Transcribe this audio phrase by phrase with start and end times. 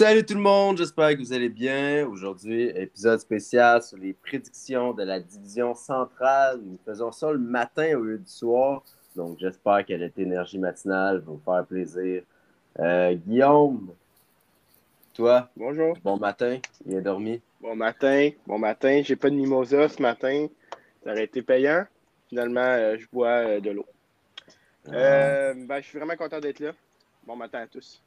[0.00, 2.06] Salut tout le monde, j'espère que vous allez bien.
[2.06, 6.58] Aujourd'hui, épisode spécial sur les prédictions de la division centrale.
[6.64, 8.82] Nous faisons ça le matin au lieu du soir.
[9.14, 12.22] Donc, j'espère que notre énergie matinale va vous faire plaisir.
[12.78, 13.92] Euh, Guillaume,
[15.12, 15.98] toi, Bonjour.
[16.02, 17.42] bon matin, il a dormi.
[17.60, 18.30] Bon matin.
[18.46, 19.02] Bon matin.
[19.04, 20.46] J'ai pas de mimosa ce matin.
[21.04, 21.84] Ça aurait été payant.
[22.30, 23.86] Finalement, euh, je bois euh, de l'eau.
[24.88, 26.72] Euh, ben, je suis vraiment content d'être là.
[27.26, 28.00] Bon matin à tous.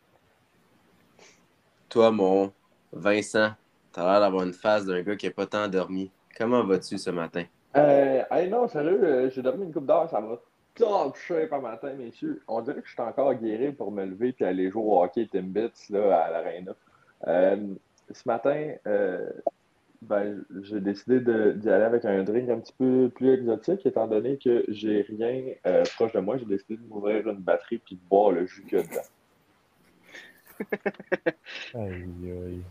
[1.93, 2.51] Toi, mon
[2.91, 3.51] Vincent,
[3.91, 6.09] t'as l'air d'avoir une face d'un gars qui n'a pas tant dormi.
[6.35, 7.43] Comment vas-tu ce matin?
[7.77, 10.41] Euh, non, sérieux, euh, j'ai dormi une coupe d'heure, ça va
[10.73, 12.41] top shape un matin, messieurs.
[12.47, 15.27] On dirait que je suis encore guéri pour me lever et aller jouer au hockey
[15.31, 16.71] Timbits là, à l'Arena.
[17.27, 17.57] Euh,
[18.09, 19.29] ce matin, euh,
[20.01, 24.39] ben, j'ai décidé d'y aller avec un drink un petit peu plus exotique, étant donné
[24.43, 25.43] que j'ai rien
[25.95, 26.37] proche de moi.
[26.37, 29.01] J'ai décidé de m'ouvrir une batterie puis de boire le jus a dedans.
[31.75, 32.61] Aïe, aïe.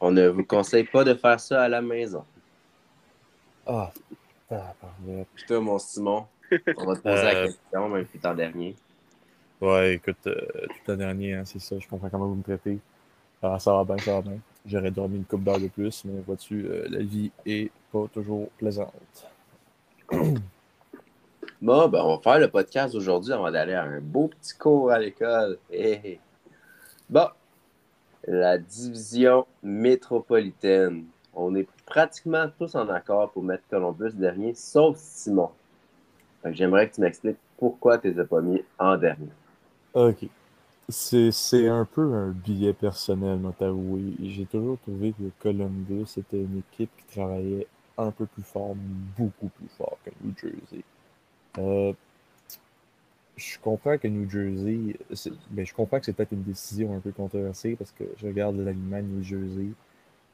[0.00, 2.24] On ne vous conseille pas de faire ça à la maison.
[3.66, 3.92] Ah.
[5.34, 6.26] Puis toi, mon Simon,
[6.76, 8.76] on va te poser la Euh, question, même t'es en dernier.
[9.60, 10.36] Ouais, écoute, euh,
[10.68, 12.78] tout le dernier, hein, c'est ça, je comprends comment vous me traitez.
[13.42, 14.38] Ah, ça va bien, ça va bien.
[14.64, 18.48] J'aurais dormi une coupe d'heure de plus, mais vois-tu, euh, la vie est pas toujours
[18.58, 19.26] plaisante.
[21.60, 24.92] Bon, ben, on va faire le podcast aujourd'hui avant d'aller à un beau petit cours
[24.92, 25.58] à l'école.
[27.10, 27.26] Bon,
[28.26, 31.04] la division métropolitaine.
[31.34, 35.50] On est pratiquement tous en accord pour mettre Columbus dernier, sauf Simon.
[36.44, 39.28] J'aimerais que tu m'expliques pourquoi tu les as pas mis en dernier.
[39.94, 40.26] Ok.
[40.88, 44.14] C'est un peu un billet personnel, t'avouer.
[44.22, 47.66] J'ai toujours trouvé que Columbus était une équipe qui travaillait
[47.98, 48.74] un peu plus fort,
[49.18, 50.84] beaucoup plus fort que New Jersey.
[51.58, 51.92] Euh,
[53.38, 54.98] je comprends que New Jersey,
[55.50, 58.56] ben, je comprends que c'est peut-être une décision un peu controversée parce que je regarde
[58.56, 59.68] de New Jersey,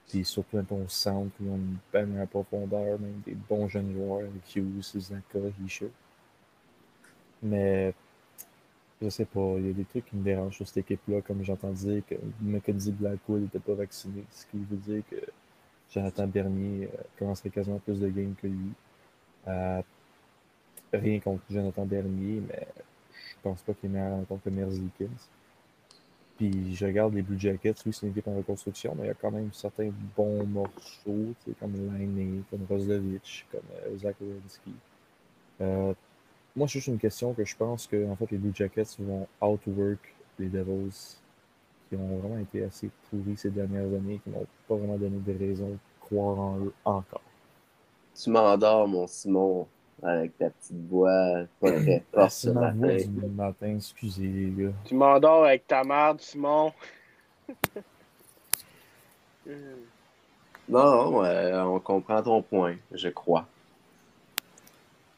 [0.09, 4.21] puis surtout dans ton centre, ils ont une belle profondeur, même des bons jeunes joueurs
[4.21, 5.87] avec Hughes, Zaka, Hisha.
[7.43, 7.95] Mais
[9.03, 11.45] je sais pas, il y a des trucs qui me dérangent sur cette équipe-là, comme
[11.45, 15.17] j'entends dire que Mackenzie Blackwood n'était pas vacciné, ce qui veut dire que
[15.91, 18.73] Jonathan Bernier euh, commencerait quasiment plus de games que lui.
[19.47, 19.83] Euh,
[20.93, 22.67] rien contre Jonathan Bernier, mais
[23.45, 25.07] pense pas qu'il est meilleur encore que Merzlikins.
[26.37, 29.11] Puis je regarde les Blue Jackets, oui, c'est une équipe en reconstruction, mais il y
[29.11, 34.75] a quand même certains bons morceaux, comme Laine, comme Roslovic, comme euh, Zach Werenski.
[35.61, 35.95] Euh,
[36.57, 39.29] moi, c'est juste une question que je pense que en fait, les Blue Jackets vont
[39.41, 41.19] outwork les Devils,
[41.89, 45.39] qui ont vraiment été assez pourris ces dernières années, qui n'ont pas vraiment donné de
[45.39, 47.23] raison de croire en eux encore.
[48.15, 49.67] Tu m'endors, mon Simon,
[50.05, 52.97] avec ta petite voix pas très Ah, forte c'est ce matin.
[53.09, 54.73] du matin, excusez les gars.
[54.85, 56.73] Tu m'endors avec ta merde, Simon.
[60.69, 63.47] Non, non, euh, on comprend ton point, je crois.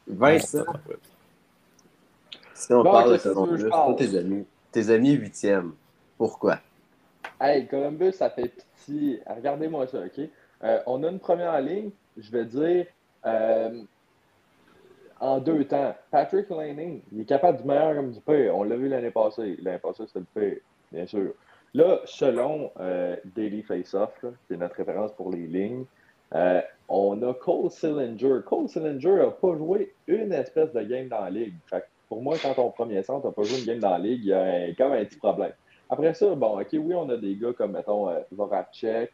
[0.07, 0.73] Vincent, Ah,
[2.53, 5.73] si on Bon, parle de Columbus, je toi, tes amis, tes amis huitièmes.
[6.17, 6.59] Pourquoi?
[7.39, 9.19] Hey, Columbus, ça fait petit.
[9.27, 10.29] Regardez-moi ça, OK?
[10.63, 12.87] Euh, on a une première ligne, je vais dire,
[13.25, 13.83] euh,
[15.19, 15.95] en deux temps.
[16.11, 18.55] Patrick Lanning, il est capable du meilleur comme du pire.
[18.55, 19.57] On l'a vu l'année passée.
[19.61, 20.59] L'année passée, c'était le pire,
[20.91, 21.33] bien sûr.
[21.73, 24.13] Là, selon euh, Daily Faceoff,
[24.47, 25.85] qui est notre référence pour les lignes,
[26.33, 28.39] euh, on a Cole Sillinger.
[28.45, 31.53] Cole Sillinger n'a pas joué une espèce de game dans la ligue.
[32.09, 34.29] Pour moi, quand ton premier centre n'a pas joué une game dans la ligue, il
[34.29, 35.51] y a un- comme un petit problème.
[35.89, 39.11] Après ça, bon, OK, oui, on a des gars comme, mettons, euh, Voracek,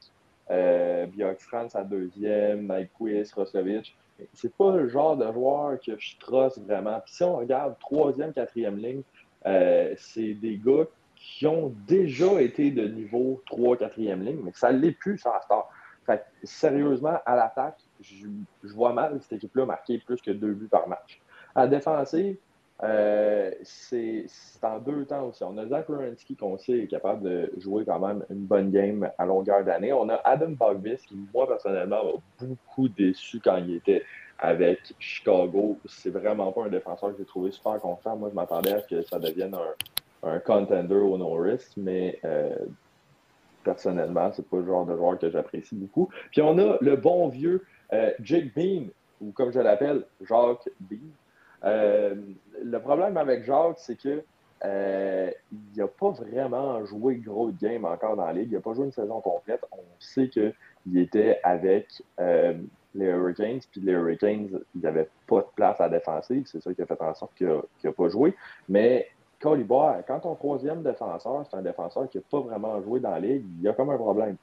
[0.52, 3.96] euh, Bjorkstrand à deuxième, Nyquist, Roslovic.
[4.34, 7.02] C'est pas le genre de joueur que je trosse vraiment.
[7.06, 9.02] Si on regarde troisième, quatrième ligne,
[9.46, 10.86] euh, c'est des gars
[11.16, 15.40] qui ont déjà été de niveau 3, 4e ligne, mais ça ne l'est plus, ça,
[16.06, 18.28] que, sérieusement, à l'attaque, je,
[18.76, 21.22] vois mal cette équipe-là marquer plus que deux buts par match.
[21.56, 22.38] À défensive,
[22.84, 24.26] euh, c'est
[24.62, 25.44] en deux temps aussi.
[25.44, 29.10] On a Zach Werenski qu'on sait est capable de jouer quand même une bonne game
[29.18, 29.94] à longueur d'année.
[29.94, 34.04] On a Adam Bogvis qui, moi, personnellement, m'a beaucoup déçu quand il était
[34.38, 35.78] avec Chicago.
[35.86, 38.18] C'est vraiment pas un défenseur que j'ai trouvé super constant.
[38.18, 42.56] Moi, je m'attendais à ce que ça devienne un, un contender au no-risk, mais euh,
[43.64, 46.10] personnellement, c'est pas le genre de joueur que j'apprécie beaucoup.
[46.32, 48.88] Puis on a le bon vieux euh, Jake Bean,
[49.22, 51.00] ou comme je l'appelle, Jacques Bean.
[51.64, 52.16] Euh,
[52.64, 54.24] le problème avec Jacques, c'est que
[54.66, 58.50] euh, il n'a pas vraiment joué gros de game encore dans la ligue.
[58.52, 59.62] Il n'a pas joué une saison complète.
[59.72, 62.54] On sait qu'il était avec euh,
[62.96, 64.88] les Hurricanes, puis les Hurricanes, il n'y
[65.28, 66.48] pas de place à la.
[66.48, 67.48] C'est ça qui a fait en sorte qu'il
[67.84, 68.36] n'a pas joué.
[68.70, 69.08] Mais
[69.44, 73.20] Coliboire, quand ton troisième défenseur, c'est un défenseur qui n'a pas vraiment joué dans la
[73.20, 74.38] ligue, il y a comme un problème.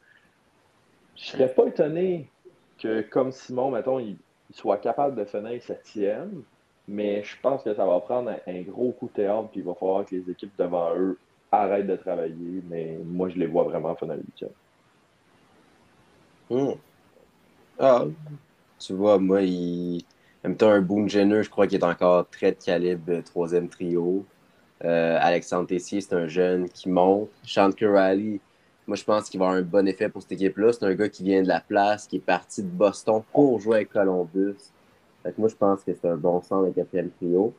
[1.16, 2.30] Je ne serais pas étonné
[2.78, 4.18] que, comme Simon, mettons, il,
[4.52, 6.42] soit capable de finir septième,
[6.90, 9.74] mais je pense que ça va prendre un, gros coup de théâtre, puis il va
[9.74, 11.18] falloir que les équipes devant eux
[11.52, 14.50] arrêtent de travailler, mais moi, je les vois vraiment finir huitième.
[16.50, 16.74] Hmm.
[17.78, 18.04] Ah,
[18.78, 20.02] tu vois, moi, il...
[20.44, 23.68] en même un Boone Jenner, je crois qu'il est encore très de calibre euh, troisième
[23.68, 24.24] trio.
[24.84, 27.28] Euh, Alexandre Tessier, c'est un jeune qui monte.
[27.44, 28.40] Sean Rally,
[28.88, 30.72] moi, je pense qu'il va avoir un bon effet pour cette équipe-là.
[30.72, 33.76] C'est un gars qui vient de la place, qui est parti de Boston pour jouer
[33.76, 34.56] avec Columbus.
[35.38, 37.52] Moi, je pense que c'est un bon centre de quatrième trio.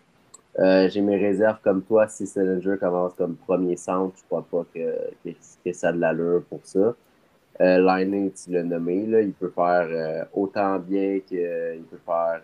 [0.60, 2.08] Euh, j'ai mes réserves comme toi.
[2.08, 5.32] Si Salinger commence comme premier centre, je crois pas que,
[5.64, 6.94] que, ça a de l'allure pour ça.
[7.62, 12.42] Euh, Lining, tu l'as nommé, il peut faire euh, autant bien qu'il peut faire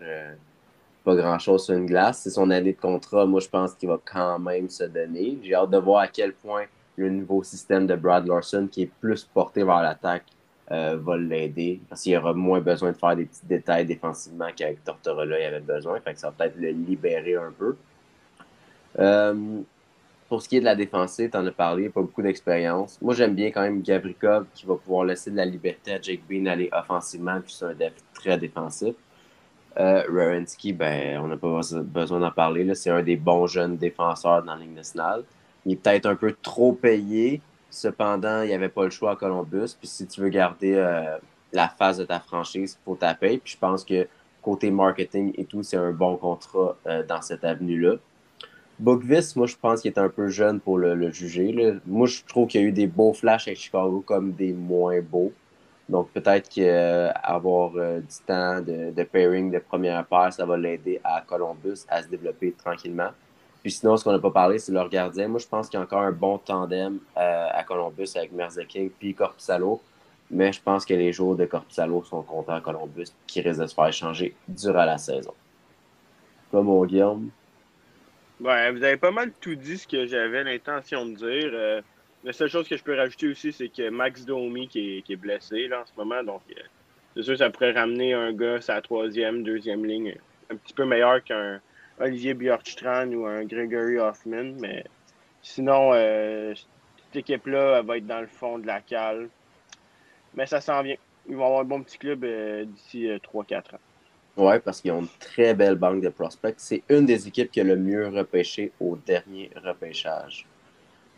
[1.04, 2.20] pas grand-chose sur une glace.
[2.22, 3.26] C'est son année de contrat.
[3.26, 5.38] Moi, je pense qu'il va quand même se donner.
[5.42, 6.64] J'ai hâte de voir à quel point
[6.96, 10.24] le nouveau système de Brad Larson, qui est plus porté vers l'attaque,
[10.70, 11.80] euh, va l'aider.
[11.88, 15.60] Parce qu'il aura moins besoin de faire des petits détails défensivement qu'avec Tortorella, il avait
[15.60, 16.00] besoin.
[16.00, 17.76] Fait que ça va peut-être le libérer un peu.
[18.98, 19.60] Euh,
[20.28, 22.98] pour ce qui est de la défensive, tu en as parlé, pas beaucoup d'expérience.
[23.00, 26.20] Moi, j'aime bien quand même Gavrikov qui va pouvoir laisser de la liberté à Jake
[26.28, 28.94] Bean aller offensivement, puis c'est un def très défensif.
[29.78, 30.02] Euh,
[30.74, 32.74] ben, on n'a pas besoin d'en parler.
[32.74, 35.22] C'est un des bons jeunes défenseurs dans la Ligue nationale.
[35.64, 37.40] Il est peut-être un peu trop payé.
[37.70, 39.74] Cependant, il n'y avait pas le choix à Columbus.
[39.78, 41.18] Puis si tu veux garder euh,
[41.52, 43.38] la phase de ta franchise, il faut taper.
[43.38, 44.06] Puis je pense que
[44.42, 47.96] côté marketing et tout, c'est un bon contrat euh, dans cette avenue-là.
[48.78, 51.78] Bookvis, moi, je pense qu'il est un peu jeune pour le, juger.
[51.84, 55.00] Moi, je trouve qu'il y a eu des beaux flashs avec Chicago comme des moins
[55.00, 55.32] beaux.
[55.88, 61.00] Donc, peut-être qu'avoir euh, du temps de, de, pairing de première paire, ça va l'aider
[61.02, 63.10] à Columbus à se développer tranquillement.
[63.62, 65.28] Puis sinon, ce qu'on n'a pas parlé, c'est leur gardien.
[65.28, 68.90] Moi, je pense qu'il y a encore un bon tandem euh, à Columbus avec Merzeking
[68.90, 69.80] puis Corpusalo.
[70.30, 73.66] Mais je pense que les jours de Corpusalo sont contents à Columbus qui risquent de
[73.66, 75.34] se faire échanger durant la saison.
[76.50, 77.30] Comme mon Guillaume?
[78.40, 81.50] Ouais, vous avez pas mal tout dit ce que j'avais l'intention de dire.
[81.52, 81.80] Euh,
[82.24, 85.66] la seule chose que je peux rajouter aussi, c'est que Max Domi qui est, blessé
[85.66, 86.22] là, en ce moment.
[86.22, 86.60] Donc, euh,
[87.16, 90.14] c'est sûr que ça pourrait ramener un gars sa troisième, deuxième ligne
[90.50, 91.60] un petit peu meilleur qu'un
[92.00, 94.54] Olivier Bjorkstrand ou un Gregory Hoffman.
[94.60, 94.84] Mais
[95.42, 96.54] sinon, euh,
[97.06, 99.28] cette équipe-là va être dans le fond de la cale.
[100.34, 100.96] Mais ça s'en vient.
[101.28, 103.80] Ils vont avoir un bon petit club euh, d'ici 3-4 ans.
[104.38, 106.54] Oui, parce qu'ils ont une très belle banque de prospects.
[106.58, 110.46] C'est une des équipes qui a le mieux repêché au dernier repêchage.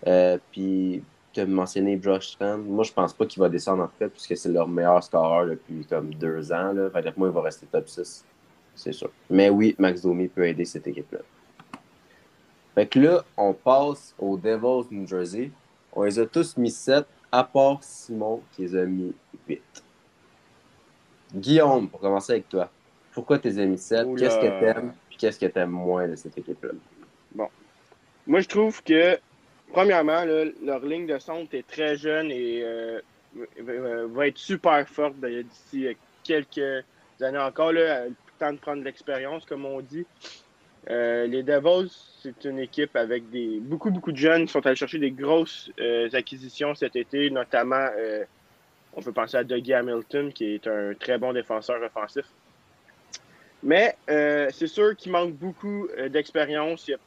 [0.06, 1.02] Euh, puis,
[1.34, 2.58] tu as mentionné Josh Strand.
[2.58, 5.84] Moi, je pense pas qu'il va descendre en fait, puisque c'est leur meilleur scoreur depuis
[5.84, 6.72] comme deux ans.
[6.72, 6.88] Là.
[6.90, 8.24] Fait moi, il va rester top 6.
[8.80, 9.10] C'est sûr.
[9.28, 11.20] Mais oui, Max Domi peut aider cette équipe-là.
[12.74, 15.50] Fait que là, on passe aux Devils New Jersey.
[15.92, 19.12] On les a tous mis 7, à part Simon qui les a mis
[19.48, 19.62] 8.
[21.34, 22.70] Guillaume, pour commencer avec toi.
[23.12, 24.06] Pourquoi tu les as mis 7?
[24.16, 24.94] Qu'est-ce que t'aimes?
[25.08, 26.70] Puis qu'est-ce que t'aimes moins de cette équipe-là?
[27.34, 27.48] Bon.
[28.26, 29.18] Moi, je trouve que
[29.72, 33.00] Premièrement, leur ligne de centre est très jeune et euh,
[34.12, 36.84] va être super forte d'ici quelques
[37.20, 37.72] années encore.
[37.72, 38.06] Là,
[38.40, 40.06] temps de prendre l'expérience, comme on dit.
[40.88, 41.92] Euh, les Devils,
[42.22, 45.70] c'est une équipe avec des beaucoup, beaucoup de jeunes qui sont allés chercher des grosses
[45.78, 47.86] euh, acquisitions cet été, notamment,
[48.94, 52.24] on peut penser à Dougie Hamilton, qui est un très bon défenseur offensif.
[53.62, 56.88] Mais c'est sûr qu'il manque beaucoup d'expérience.
[56.88, 56.98] Il y a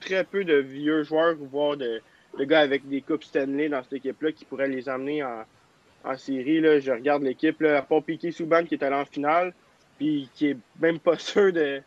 [0.00, 2.00] très peu de vieux joueurs, voire de,
[2.38, 5.44] gars avec des coupes Stanley dans cette équipe-là qui pourraient les emmener en,
[6.16, 6.60] série.
[6.60, 6.78] Là.
[6.78, 9.52] Je regarde l'équipe, à part Piqué Souban qui est allé en finale,
[9.98, 11.82] puis qui est même pas sûr de.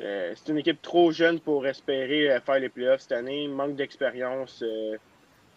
[0.00, 3.48] euh, c'est une équipe trop jeune pour espérer euh, faire les playoffs cette année.
[3.48, 4.96] Manque d'expérience, euh,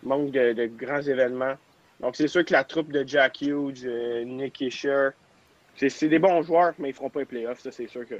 [0.04, 1.56] manque de, grands événements.
[2.00, 3.86] Donc, c'est sûr que la troupe de Jack Hughes,
[4.26, 5.10] Nick Isher,
[5.76, 8.16] c'est des bons joueurs, mais ils ne feront pas les playoffs, ça, c'est sûr que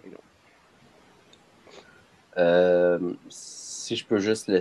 [2.36, 3.18] non.
[3.28, 4.52] Si je peux juste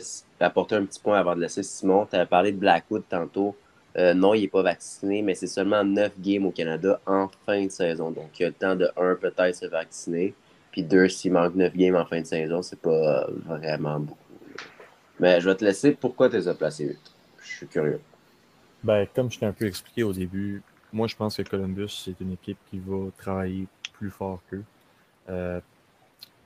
[0.40, 3.54] apporter un petit point avant de laisser Simon, tu avais parlé de Blackwood tantôt.
[3.96, 7.64] Euh, non, il n'est pas vacciné, mais c'est seulement 9 games au Canada en fin
[7.64, 8.10] de saison.
[8.10, 10.34] Donc, il y a le temps de, un, peut-être se vacciner.
[10.70, 14.18] Puis deux, s'il manque 9 games en fin de saison, c'est pas vraiment beaucoup.
[15.18, 15.92] Mais je vais te laisser.
[15.92, 16.98] Pourquoi tu les as placés 8?
[17.42, 18.00] Je suis curieux.
[18.82, 22.18] Ben, comme je t'ai un peu expliqué au début, moi, je pense que Columbus, c'est
[22.20, 24.64] une équipe qui va travailler plus fort qu'eux.
[25.28, 25.60] Euh,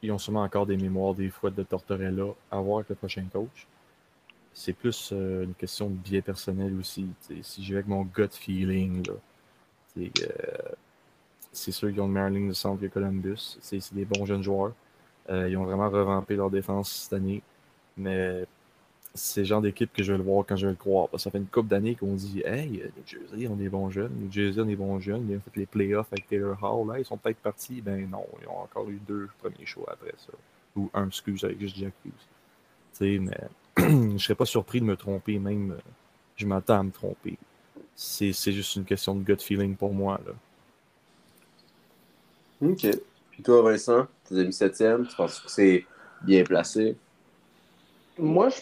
[0.02, 3.24] ils ont sûrement encore des mémoires des fois de Tortorella à voir avec le prochain
[3.32, 3.66] coach.
[4.54, 7.08] C'est plus euh, une question de biais personnel aussi.
[7.42, 9.04] si je vais avec mon gut feeling,
[9.98, 10.08] euh,
[11.52, 13.58] c'est sûr qu'ils ont une meilleure ligne de centre que Columbus.
[13.60, 14.72] C'est des bons jeunes joueurs.
[15.30, 17.42] Euh, ils ont vraiment revampé leur défense cette année.
[17.96, 18.46] Mais
[19.14, 21.08] c'est le genre d'équipe que je vais le voir quand je vais le croire.
[21.08, 24.12] Parce ça fait une couple d'années qu'on dit Hey, New Jersey, on est bons jeunes.
[24.20, 25.28] New Jersey, on est bons jeunes.
[25.28, 26.88] Ils ont fait les playoffs avec Taylor Hall.
[26.88, 27.80] Là, ils sont peut-être partis.
[27.80, 30.32] Ben non, ils ont encore eu deux premiers choix après ça.
[30.76, 33.20] Ou un, excuse, avec juste Jack Hughes.
[33.20, 35.76] Mais je serais pas surpris de me tromper, même.
[36.36, 37.38] Je m'attends à me tromper.
[37.94, 40.20] C'est juste une question de gut feeling pour moi.
[40.26, 40.32] Là.
[42.68, 42.86] OK.
[43.30, 45.06] Puis toi, Vincent, tu as mis septième.
[45.06, 45.84] Tu penses que c'est
[46.22, 46.96] bien placé?
[48.18, 48.60] Moi, je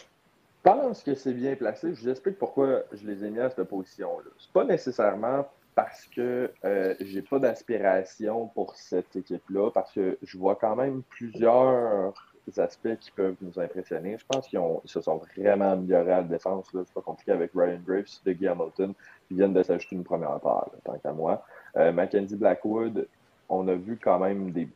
[0.62, 1.94] pense que c'est bien placé.
[1.94, 4.30] Je vous explique pourquoi je les ai mis à cette position-là.
[4.38, 10.38] C'est pas nécessairement parce que euh, j'ai pas d'aspiration pour cette équipe-là, parce que je
[10.38, 14.16] vois quand même plusieurs aspects qui peuvent nous impressionner.
[14.18, 16.66] Je pense qu'ils se sont vraiment améliorés à la défense.
[16.72, 18.94] C'est pas compliqué avec Ryan Graves, de Hamilton,
[19.28, 21.44] qui viennent de s'ajouter une première part, tant qu'à moi.
[21.76, 23.06] Euh, Mackenzie Blackwood,
[23.48, 24.68] on a vu quand même des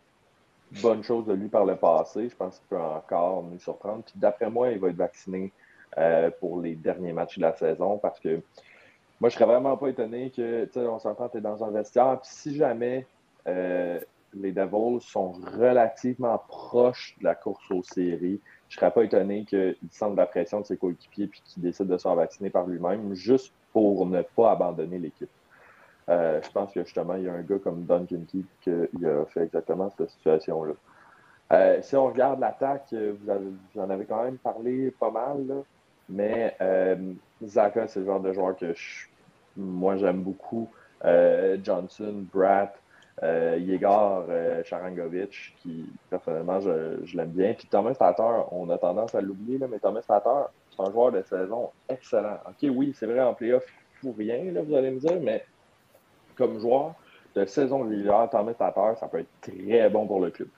[0.82, 2.28] bonnes choses de lui par le passé.
[2.28, 4.04] Je pense qu'il peut encore nous surprendre.
[4.14, 5.52] d'après moi, il va être vacciné
[5.98, 8.40] euh, pour les derniers matchs de la saison parce que
[9.20, 11.70] moi, je serais vraiment pas étonné que, tu sais, on s'entend, tu es dans un
[11.70, 12.20] vestiaire.
[12.20, 13.06] Puis si jamais
[13.46, 13.98] euh,
[14.40, 19.76] les Devils sont relativement proches de la course aux séries, je serais pas étonné qu'il
[19.90, 23.52] sente la pression de ses coéquipiers et qu'il décide de se vacciner par lui-même juste
[23.72, 25.30] pour ne pas abandonner l'équipe.
[26.08, 29.24] Euh, je pense que justement, il y a un gars comme Duncan Keith qui a
[29.26, 30.74] fait exactement cette situation-là.
[31.52, 35.62] Euh, si on regarde l'attaque, vous, vous, en avez quand même parlé pas mal,
[36.08, 37.12] mais euh,
[37.44, 38.74] Zaka, c'est le genre de joueur que
[39.56, 40.68] moi j'aime beaucoup.
[41.04, 42.74] Euh, Johnson, Bratt,
[43.22, 47.54] euh, Yegor, euh, Charangovic, qui personnellement je, je l'aime bien.
[47.54, 51.22] Puis Thomas Tatar, on a tendance à l'oublier, mais Thomas Tatar, c'est un joueur de
[51.22, 52.38] saison excellent.
[52.46, 53.64] OK, oui, c'est vrai, en playoff,
[54.02, 55.44] faut rien, là, vous allez me dire, mais
[56.36, 56.94] comme joueur
[57.34, 60.48] de saison régulière, Thomas Tatar, ça peut être très bon pour le club.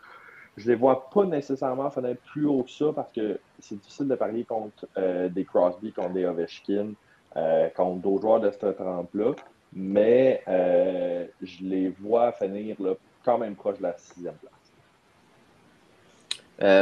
[0.57, 4.09] Je ne les vois pas nécessairement finir plus haut que ça parce que c'est difficile
[4.09, 6.95] de parier contre euh, des Crosby, contre des Ovechkin,
[7.37, 9.33] euh, contre d'autres joueurs de cette trempe-là.
[9.73, 12.95] Mais euh, je les vois finir là,
[13.25, 14.53] quand même proche de la sixième place.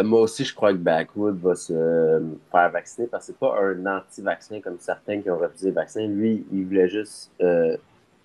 [0.04, 3.84] moi aussi, je crois que Backwood va se faire vacciner parce que c'est pas un
[3.86, 6.06] anti-vaccin comme certains qui ont refusé le vaccin.
[6.06, 7.32] Lui, il voulait juste.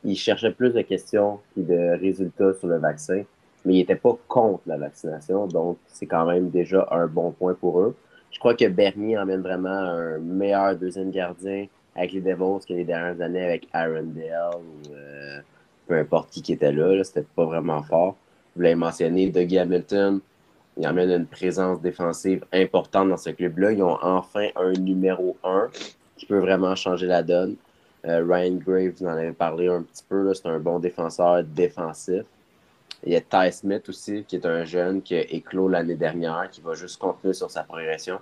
[0.03, 3.24] il cherchait plus de questions que de résultats sur le vaccin
[3.65, 7.53] mais il n'était pas contre la vaccination, donc c'est quand même déjà un bon point
[7.53, 7.96] pour eux.
[8.32, 12.83] Je crois que Bernier emmène vraiment un meilleur deuxième gardien avec les Devils que les
[12.83, 15.39] dernières années avec Aaron Dale ou euh,
[15.88, 17.03] peu importe qui était là.
[17.03, 18.15] C'était pas vraiment fort.
[18.55, 20.19] Vous l'avez mentionné, Dougie Hamilton,
[20.77, 23.71] il emmène une présence défensive importante dans ce club-là.
[23.71, 25.69] Ils ont enfin un numéro 1
[26.17, 27.55] qui peut vraiment changer la donne.
[28.05, 32.24] Euh, Ryan Graves, vous en avez parlé un petit peu, c'est un bon défenseur défensif.
[33.03, 36.50] Il y a Ty Smith aussi, qui est un jeune qui a éclos l'année dernière,
[36.51, 38.19] qui va juste continuer sur sa progression.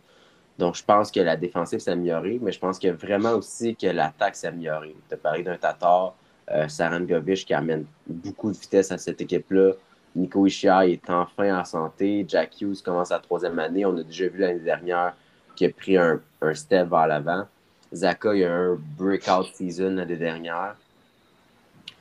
[0.60, 3.78] Donc, je pense que la défensive s'est améliorée, mais je pense y a vraiment aussi
[3.78, 4.94] que l'attaque s'est améliorée.
[5.08, 6.14] Tu as parlé d'un Tatar,
[6.52, 9.72] euh, Saran Govich qui amène beaucoup de vitesse à cette équipe-là.
[10.18, 12.26] Nico Ishia est enfin en santé.
[12.28, 13.86] Jack Hughes commence sa troisième année.
[13.86, 15.16] On a déjà vu l'année dernière
[15.56, 17.46] qu'il a pris un, un step vers l'avant.
[17.94, 20.76] Zaka, il a un breakout season l'année dernière.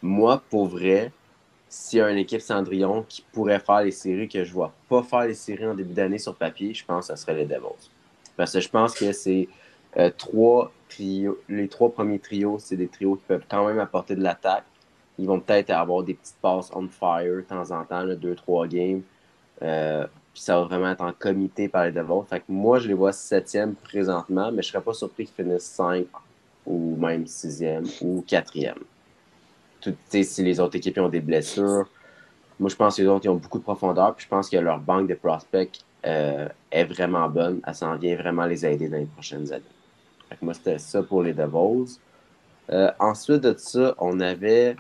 [0.03, 1.13] Moi, pour vrai,
[1.69, 5.05] s'il y a une équipe Cendrillon qui pourrait faire les séries que je vois pas
[5.05, 7.89] faire les séries en début d'année sur papier, je pense que ce serait les Devils.
[8.39, 9.49] Parce que je pense que c'est
[9.99, 14.17] euh, trois trios, les trois premiers trios, c'est des trios qui peuvent quand même apporter
[14.17, 14.65] de l'attaque.
[15.19, 18.67] Ils vont peut-être avoir des petites passes on fire de temps en temps, deux, trois
[18.67, 19.03] games.
[19.61, 22.27] Euh, puis ça va vraiment être en comité par les Devils.
[22.31, 25.65] Fait que moi, je les vois septième présentement, mais je serais pas surpris qu'ils finissent
[25.65, 26.07] cinq
[26.65, 28.79] ou même sixième ou quatrième
[30.05, 31.89] si les autres équipes ont des blessures,
[32.59, 34.15] moi, je pense que les autres ils ont beaucoup de profondeur.
[34.15, 37.61] Puis je pense que leur banque de prospects euh, est vraiment bonne.
[37.67, 39.65] Elle s'en vient vraiment les aider dans les prochaines années.
[40.41, 41.99] moi, c'était ça pour les Devils.
[42.71, 44.77] Euh, ensuite de ça, on avait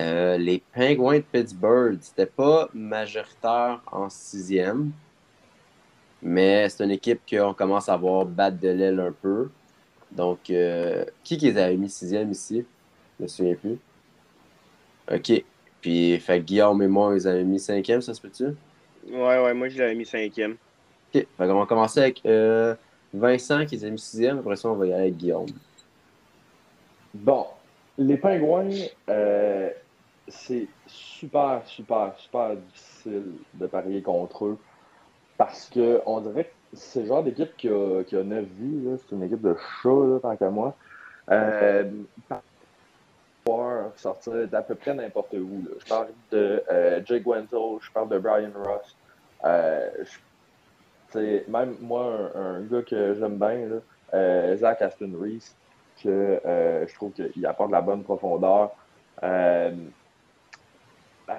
[0.00, 1.98] euh, les Penguins de Pittsburgh.
[2.00, 4.92] C'était pas majoritaire en sixième,
[6.22, 9.50] mais c'est une équipe qu'on commence à voir battre de l'aile un peu.
[10.10, 10.54] Donc, qui
[11.24, 12.64] qui les avait mis sixième ici?
[13.18, 13.78] Je me souviens plus.
[15.12, 15.44] OK.
[15.80, 18.54] Puis, fait Guillaume et moi, ils avaient mis cinquième, ça se peut-tu?
[19.10, 20.52] Ouais, ouais, moi, je l'avais mis cinquième.
[20.52, 20.58] OK.
[21.12, 22.74] Fait qu'on va commencer avec euh,
[23.12, 24.38] Vincent qui les a mis sixième.
[24.38, 25.46] Après ça, on va y aller avec Guillaume.
[27.12, 27.46] Bon.
[27.96, 28.70] Les Pingouins,
[29.08, 29.70] euh,
[30.26, 34.58] c'est super, super, super difficile de parier contre eux
[35.36, 38.98] parce qu'on dirait que c'est le genre d'équipe qui a, qui a 9 vies.
[38.98, 40.74] C'est une équipe de chats, tant qu'à moi.
[41.30, 41.88] Euh,
[43.96, 45.64] sortir d'à peu près n'importe où.
[45.78, 48.96] Je parle de euh, Jake Wenzel, je parle de Brian Ross.
[49.44, 49.90] Euh,
[51.48, 55.54] même moi, un, gars que j'aime bien, là, Zach Aston Reese,
[56.02, 58.72] que je trouve qu'il apporte la bonne profondeur.
[59.22, 59.70] la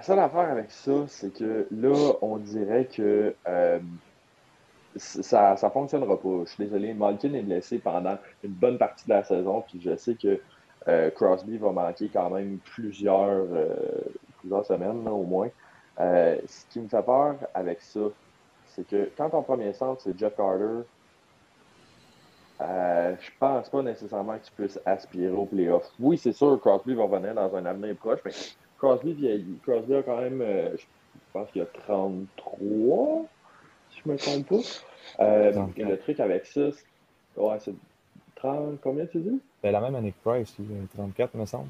[0.01, 3.35] seule affaire avec ça, c'est que là, on dirait que
[4.95, 6.43] ça ne fonctionnera pas.
[6.45, 6.93] Je suis désolé.
[6.93, 10.39] Malkin est blessé pendant une bonne partie de la saison, puis je sais que
[10.87, 13.75] euh, Crosby va manquer quand même plusieurs, euh,
[14.39, 15.49] plusieurs semaines, au moins.
[15.99, 18.01] Euh, ce qui me fait peur avec ça,
[18.67, 20.83] c'est que quand ton premier centre, c'est Jeff Carter,
[22.59, 25.89] je pense pas nécessairement que tu puisses aspirer au playoff.
[25.99, 28.31] Oui, c'est sûr, Crosby va venir dans un avenir proche, mais
[28.77, 29.57] Crosby vieillit.
[29.63, 30.83] Crosby a quand même, je
[31.33, 33.25] pense qu'il a 33,
[33.89, 35.23] si je me trompe pas.
[35.77, 36.69] le truc avec ça,
[37.37, 37.73] ouais, c'est
[38.45, 39.41] 30, combien tu dis?
[39.61, 41.69] C'est la même année que Price, il a 34, me semble.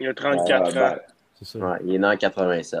[0.00, 0.72] Il a 34 ans.
[0.74, 1.00] Ben,
[1.34, 1.58] c'est ça.
[1.58, 2.80] Ouais, il est né en 87.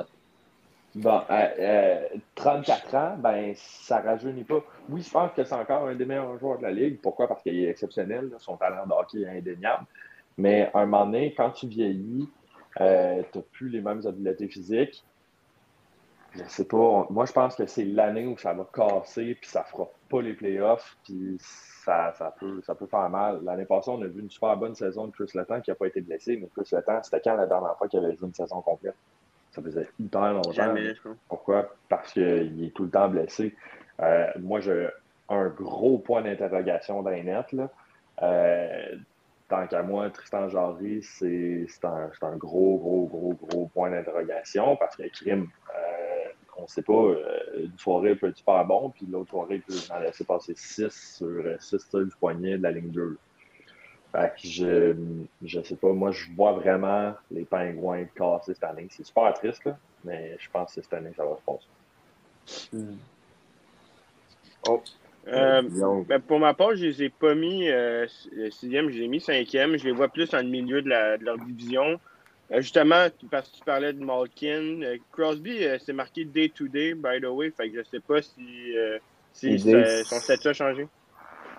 [0.96, 4.62] Bon, euh, 34 euh, ans, ben, ça rajeunit pas.
[4.88, 7.00] Oui, je pense que c'est encore un des meilleurs joueurs de la Ligue.
[7.02, 7.26] Pourquoi?
[7.26, 8.30] Parce qu'il est exceptionnel.
[8.38, 9.84] Son talent de hockey est indéniable.
[10.38, 12.28] Mais à un moment donné, quand tu vieillis,
[12.80, 15.04] euh, tu n'as plus les mêmes habiletés physiques.
[16.36, 17.06] Je sais pas.
[17.10, 20.34] Moi, je pense que c'est l'année où ça va casser, puis ça fera pas les
[20.34, 20.96] playoffs.
[21.04, 23.40] Puis ça, peut, ça peut faire mal.
[23.44, 25.86] L'année passée, on a vu une super bonne saison de Chris Letang qui n'a pas
[25.86, 28.60] été blessé, mais Chris Letang, c'était quand la dernière fois qu'il avait joué une saison
[28.62, 28.96] complète?
[29.52, 30.74] Ça faisait hyper longtemps.
[31.28, 31.70] Pourquoi?
[31.88, 33.54] Parce qu'il est tout le temps blessé.
[34.00, 34.88] Euh, moi, j'ai
[35.28, 37.54] un gros point d'interrogation dans les nets.
[38.22, 38.96] Euh,
[39.48, 44.96] tant qu'à moi, Tristan Jarry, c'est un, un, gros, gros, gros, gros point d'interrogation parce
[44.96, 45.48] que crime,
[46.64, 49.74] on ne sait pas, euh, une soirée peut être super bon, puis l'autre soirée peut
[49.90, 53.18] en laisser passer 6 sur 6 euh, du poignet de la ligne 2.
[54.12, 54.96] Fait que je,
[55.42, 58.86] je sais pas, moi je vois vraiment les pingouins casser cette année.
[58.88, 62.72] C'est super triste, là, mais je pense que cette année ça va se passer.
[62.72, 62.96] Hmm.
[64.66, 64.82] Oh.
[65.28, 65.62] Euh,
[66.06, 68.06] ben, pour ma part, je les ai pas mis euh,
[68.50, 69.76] sixième, je les ai mis cinquième.
[69.76, 72.00] Je les vois plus dans le milieu de, la, de leur division.
[72.54, 77.20] Euh, justement, parce que tu parlais de Malkin, euh, Crosby, c'est euh, marqué day-to-day, by
[77.20, 78.74] the way, fait que je sais pas si,
[79.32, 80.88] si son statut a changé.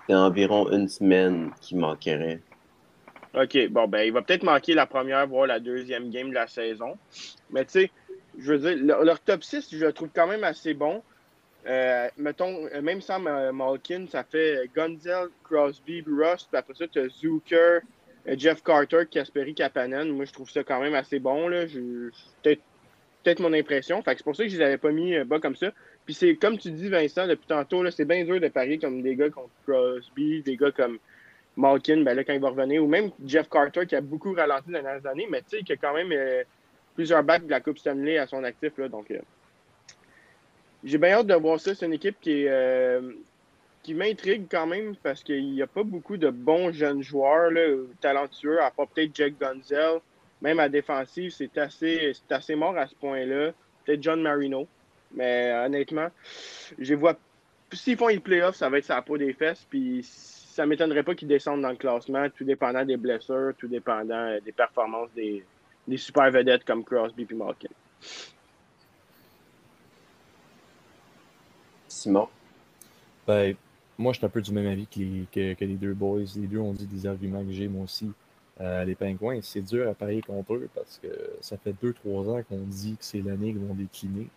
[0.08, 2.40] C'est environ une semaine qui manquerait.
[3.34, 6.46] OK, bon, ben, il va peut-être manquer la première, voire la deuxième game de la
[6.46, 6.96] saison.
[7.50, 7.90] Mais tu sais,
[8.38, 11.02] je veux dire, leur, top 6, je le trouve quand même assez bon.
[12.16, 17.80] mettons, même sans Malkin, ça fait Gunzel, Crosby, Rust, puis après ça, tu as Zucker,
[18.34, 21.48] Jeff Carter, Kasperi Kapanen, moi je trouve ça quand même assez bon.
[21.48, 21.64] Là.
[22.42, 24.02] peut-être, mon impression.
[24.02, 25.72] Fait c'est pour ça que je les avais pas mis euh, bas comme ça.
[26.04, 29.02] Puis c'est comme tu dis, Vincent, depuis tantôt, là, c'est bien dur de parier comme
[29.02, 30.98] des gars comme Crosby, des gars comme
[31.56, 34.68] Malkin, ben là, quand il va revenir, ou même Jeff Carter qui a beaucoup ralenti
[34.68, 36.42] les dernières années, mais tu sais, qui a quand même euh,
[36.94, 38.76] plusieurs bacs de la Coupe Stanley à son actif.
[38.76, 39.12] Là, donc,
[40.84, 41.74] j'ai bien hâte de voir ça.
[41.74, 43.00] C'est une équipe qui est,
[43.86, 47.52] qui m'intrigue quand même parce qu'il n'y a pas beaucoup de bons jeunes joueurs
[48.00, 50.00] talentueux, à part peut-être Jack Gunzel.
[50.42, 53.52] Même à défensive, c'est assez, assez mort à ce point-là.
[53.84, 54.66] Peut-être John Marino.
[55.14, 56.08] Mais honnêtement,
[56.80, 57.16] je vois.
[57.72, 59.64] S'ils font les playoffs, ça va être sa peau des fesses.
[59.70, 63.68] Puis ça ne m'étonnerait pas qu'ils descendent dans le classement, tout dépendant des blessures, tout
[63.68, 65.44] dépendant euh, des performances des,
[65.86, 67.68] des super vedettes comme Crosby et Malkin.
[71.86, 72.28] Simon?
[73.28, 73.54] Ben,
[73.98, 76.20] moi, je suis un peu du même avis que les, que, les deux boys.
[76.36, 78.10] Les deux ont dit des arguments que j'ai, moi aussi.
[78.60, 81.08] Euh, les pingouins, c'est dur à parier contre eux parce que
[81.42, 84.28] ça fait 2-3 ans qu'on dit que c'est l'année qu'ils vont décliner.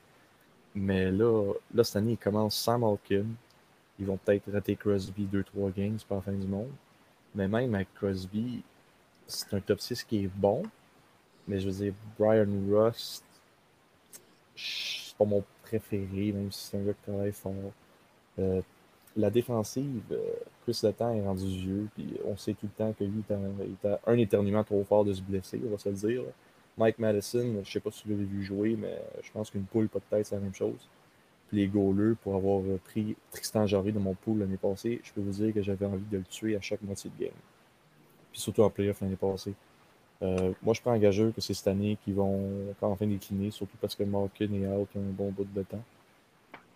[0.76, 3.26] Mais là, là, cette année, ils commencent sans Malkin.
[4.00, 6.72] Ils vont peut-être rater Crosby 2-3 games, c'est pas la fin du monde.
[7.36, 8.64] Mais même avec Crosby,
[9.28, 10.64] c'est un top 6 qui est bon.
[11.48, 13.24] Mais je veux dire, Brian Rust,
[14.56, 17.54] c'est pas mon préféré, même si c'est un gars qui travaille fort.
[18.40, 18.62] Euh,
[19.20, 20.18] la défensive, euh,
[20.64, 24.00] Chris Letang est rendu vieux, puis on sait tout le temps que lui, il a
[24.08, 26.24] un éternuement trop fort de se blesser, on va se le dire.
[26.78, 29.90] Mike Madison, je sais pas si vous l'avez vu jouer, mais je pense qu'une poule
[29.90, 30.88] pas de tête, c'est la même chose.
[31.48, 35.22] Puis les goalers, pour avoir pris Tristan Jarry de mon pool l'année passée, je peux
[35.22, 37.34] vous dire que j'avais envie de le tuer à chaque moitié de game.
[38.32, 39.54] Puis surtout en playoff l'année passée.
[40.22, 43.78] Euh, moi, je prends un gageur que c'est cette année qu'ils vont enfin décliner, surtout
[43.82, 45.84] parce que Malkin est out un bon bout de temps.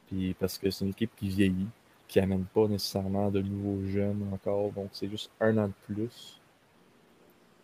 [0.07, 1.67] Puis parce que c'est une équipe qui vieillit
[2.13, 4.71] qui n'amène pas nécessairement de nouveaux jeunes encore.
[4.71, 6.39] Donc, c'est juste un an de plus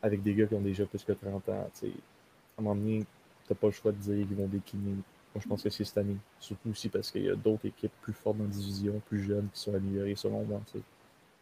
[0.01, 1.67] avec des gars qui ont déjà plus que 30 ans.
[1.83, 3.05] À un moment donné,
[3.47, 4.93] tu pas le choix de dire qu'ils vont décliner.
[4.93, 6.17] Moi, je pense que c'est cette année.
[6.39, 9.49] Surtout aussi parce qu'il y a d'autres équipes plus fortes dans la division, plus jeunes,
[9.53, 10.59] qui sont améliorées selon moi.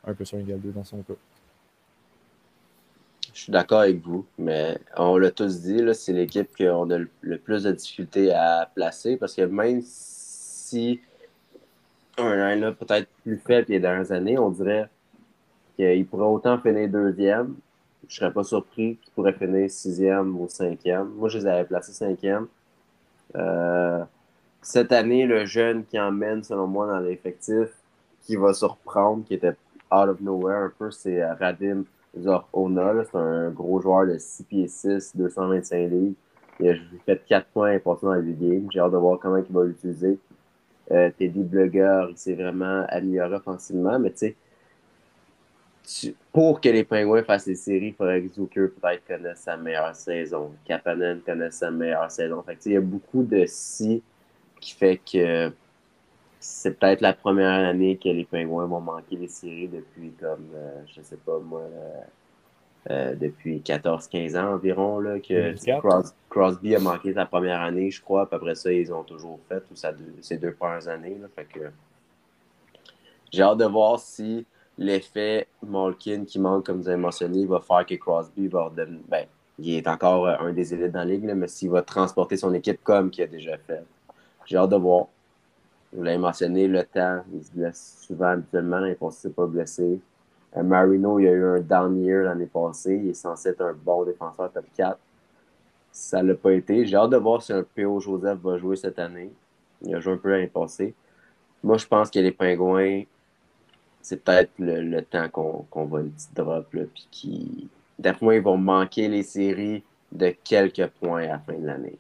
[0.04, 1.14] Un peu sur égal 2 dans son cas.
[3.34, 7.38] Je suis d'accord avec vous, mais on l'a tous dit, c'est l'équipe qu'on a le
[7.38, 11.00] plus de difficultés à placer parce que même si
[12.18, 14.90] un line peut-être plus faible les dernières années, on dirait
[15.76, 17.56] qu'il pourrait autant finir deuxième.
[18.08, 21.10] Je serais pas surpris qu'il pourrait finir sixième ou cinquième.
[21.10, 22.48] Moi, je les avais placés cinquième.
[23.36, 24.04] Euh,
[24.62, 27.70] cette année, le jeune qui emmène, selon moi, dans l'effectif,
[28.24, 29.56] qui va surprendre, qui était
[29.92, 31.84] out of nowhere un peu, c'est Radim
[32.20, 33.04] Zorona.
[33.12, 36.16] C'est un gros joueur de 6 pieds 6, 225 livres.
[36.60, 36.76] Il a
[37.06, 38.68] fait 4 points importants dans les games.
[38.72, 40.18] J'ai hâte de voir comment il va l'utiliser.
[40.92, 44.36] Euh, Teddy Blugger, il s'est vraiment amélioré offensivement, mais tu
[45.84, 49.58] sais, pour que les Penguins fassent les séries, il faudrait que Zucker peut-être connaisse sa
[49.58, 50.52] meilleure saison.
[50.66, 52.44] Kapanen connaisse sa meilleure saison.
[52.44, 54.04] Fait il y a beaucoup de si
[54.60, 55.52] qui fait que
[56.40, 60.82] c'est peut-être la première année que les Penguins vont manquer les séries depuis comme, euh,
[60.96, 62.02] je sais pas moi, euh,
[62.90, 65.54] euh, depuis 14-15 ans environ, là, que
[66.30, 68.28] Crosby a manqué sa première année, je crois.
[68.28, 71.18] Puis après ça, ils ont toujours fait, ou ça, ces deux premières années.
[71.22, 71.70] Là, fait que
[73.32, 74.46] j'ai hâte de voir si
[74.78, 79.02] l'effet Malkin qui manque, comme vous avez mentionné, va faire que Crosby va devenir.
[79.10, 79.26] Ben,
[79.60, 82.82] il est encore un des élites dans la ligue, mais s'il va transporter son équipe
[82.84, 83.84] comme il a déjà fait.
[84.46, 85.08] J'ai hâte de voir.
[85.92, 90.00] Vous l'avez mentionné, le temps, il se blesse souvent habituellement, il ne s'est pas blessé.
[90.56, 93.00] Euh, Marino, il a eu un down year l'année passée.
[93.04, 94.98] Il est censé être un bon défenseur top 4.
[95.92, 96.86] Ça ne l'a pas été.
[96.86, 99.32] J'ai hâte de voir si un PO Joseph va jouer cette année.
[99.82, 100.94] Il a joué un peu l'année passée.
[101.64, 103.04] Moi, je pense que les Pingouins,
[104.02, 106.68] c'est peut-être le, temps qu'on va une petite drop.
[106.70, 107.68] puis qui,
[108.00, 111.98] d'après moi, ils vont manquer les séries de quelques points à la fin de l'année.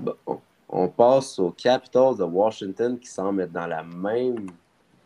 [0.00, 0.40] Bon
[0.78, 4.46] on passe aux Capitals de Washington qui semblent être dans la même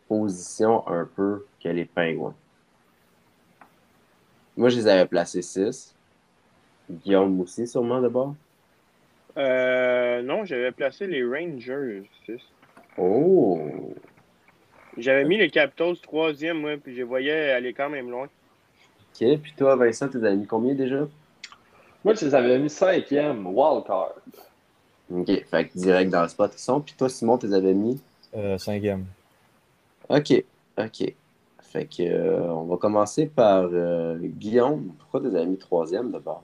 [0.06, 2.34] position un peu que les Penguins.
[4.54, 5.94] Moi, je les avais placés 6.
[6.90, 8.34] Guillaume aussi, sûrement, d'abord?
[9.38, 12.38] Euh, non, j'avais placé les Rangers 6.
[12.98, 13.94] Oh!
[14.98, 18.26] J'avais mis les Capitals troisième, moi, puis je les voyais aller quand même loin.
[18.26, 21.08] OK, puis toi, Vincent, tu les avais mis combien déjà?
[22.04, 24.16] Moi, je les avais mis cinquième, wildcard.
[25.12, 25.44] OK.
[25.46, 26.80] Fait que direct dans le spot, ils sont.
[26.80, 28.00] Puis toi, Simon, tu les avais mis?
[28.34, 29.06] Euh, cinquième.
[30.08, 30.44] OK.
[30.78, 31.14] OK.
[31.60, 34.94] Fait que, euh, on va commencer par euh, Guillaume.
[34.98, 36.42] Pourquoi tu les avais mis troisième d'abord?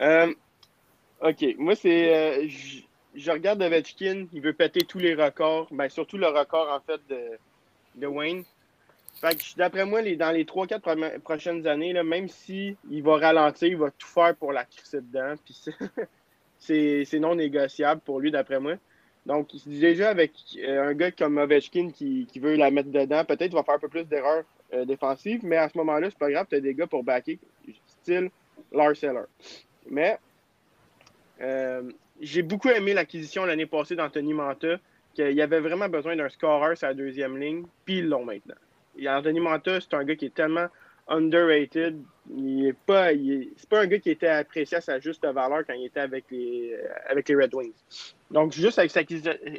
[0.00, 1.44] OK.
[1.58, 2.48] Moi, c'est.
[2.48, 4.26] je regarde Ovechkin.
[4.32, 5.68] Il veut péter tous les records.
[5.70, 8.44] Ben, surtout le record, en fait, de, de Wayne.
[9.20, 13.18] Fait que d'après moi, les, dans les 3-4 prochaines années, là, même s'il il va
[13.18, 15.34] ralentir, il va tout faire pour la crisser dedans.
[15.44, 15.64] Puis
[16.62, 18.74] c'est non négociable pour lui, d'après moi.
[19.26, 23.54] Donc, déjà avec euh, un gars comme Ovechkin qui, veut la mettre dedans, peut-être qu'il
[23.54, 26.46] va faire un peu plus d'erreurs euh, défensives, mais à ce moment-là, c'est pas grave,
[26.48, 27.38] tu as des gars pour backer,
[27.86, 28.30] style
[28.72, 29.24] Lars Eller.
[29.88, 30.18] Mais
[31.40, 31.82] euh,
[32.20, 34.78] j'ai beaucoup aimé l'acquisition l'année passée d'Anthony Manta,
[35.14, 38.56] qu'il y avait vraiment besoin d'un scorer sur la deuxième ligne, puis ils l'ont maintenant.
[38.98, 40.66] Et Anthony Manta, c'est un gars qui est tellement
[41.08, 42.00] underrated.
[42.34, 43.10] Il est pas,
[43.56, 46.24] c'est pas un gars qui était apprécié à sa juste valeur quand il était avec
[46.30, 46.76] les,
[47.14, 47.72] les Red Wings.
[48.30, 49.08] Donc, juste avec cette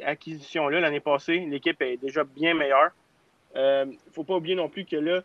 [0.04, 2.90] acquisition-là, l'année passée, l'équipe est déjà bien meilleure.
[3.54, 5.22] Il euh, ne faut pas oublier non plus que là,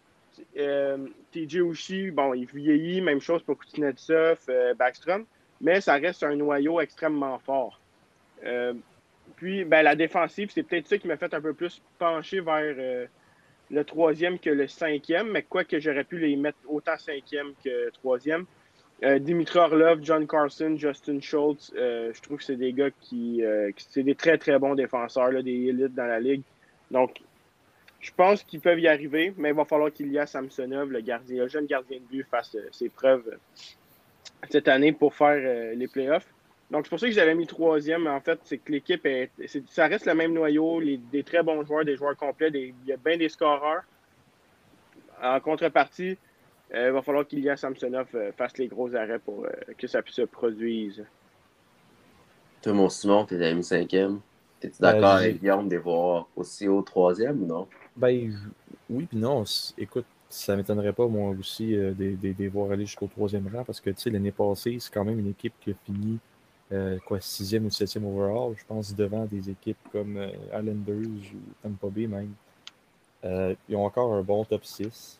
[0.57, 0.97] euh,
[1.31, 5.25] TJ Ushi, bon, il vieillit, même chose pour Kuznetsov, euh, Backstrom,
[5.61, 7.79] mais ça reste un noyau extrêmement fort.
[8.45, 8.73] Euh,
[9.35, 13.07] puis, ben, la défensive, c'est peut-être ça qui m'a fait un peu plus pencher vers
[13.71, 17.89] le troisième que le cinquième, mais quoi que j'aurais pu les mettre autant cinquième que
[17.91, 18.45] troisième.
[19.03, 23.43] Euh, Dimitri Orlov, John Carson, Justin Schultz, euh, je trouve que c'est des gars qui,
[23.43, 26.41] euh, c'est des très très bons défenseurs, là, des élites dans la ligue.
[26.91, 27.21] Donc,
[28.01, 30.99] je pense qu'ils peuvent y arriver, mais il va falloir qu'il y ait Samsonov, le
[30.99, 33.37] gardien, le jeune gardien de but, fasse ses preuves
[34.49, 36.27] cette année pour faire les playoffs.
[36.71, 38.05] Donc, c'est pour ça que j'avais mis troisième.
[38.07, 39.31] En fait, c'est que l'équipe, est,
[39.69, 42.97] ça reste le même noyau, des très bons joueurs, des joueurs complets, il y a
[42.97, 43.83] bien des scoreurs.
[45.21, 46.17] En contrepartie,
[46.73, 49.49] euh, il va falloir qu'il y ait Samsonov euh, fasse les gros arrêts pour euh,
[49.77, 51.03] que ça puisse se produise.
[52.61, 54.19] Toi, mon Simon, tu es mis cinquième.
[54.61, 57.67] Es-tu d'accord avec Guillaume de voir aussi au troisième ou non?
[57.95, 58.31] Ben,
[58.89, 59.43] oui, puis non.
[59.77, 63.81] Écoute, ça ne m'étonnerait pas, moi aussi, de, les voir aller jusqu'au troisième rang parce
[63.81, 66.28] que, tu sais, l'année passée, c'est quand même une équipe qui a fini euh,
[67.05, 71.87] quoi, sixième ou septième overall, je pense, devant des équipes comme euh, Islanders ou Tampa
[71.87, 72.33] Bay même.
[73.23, 75.19] Euh, ils ont encore un bon top 6.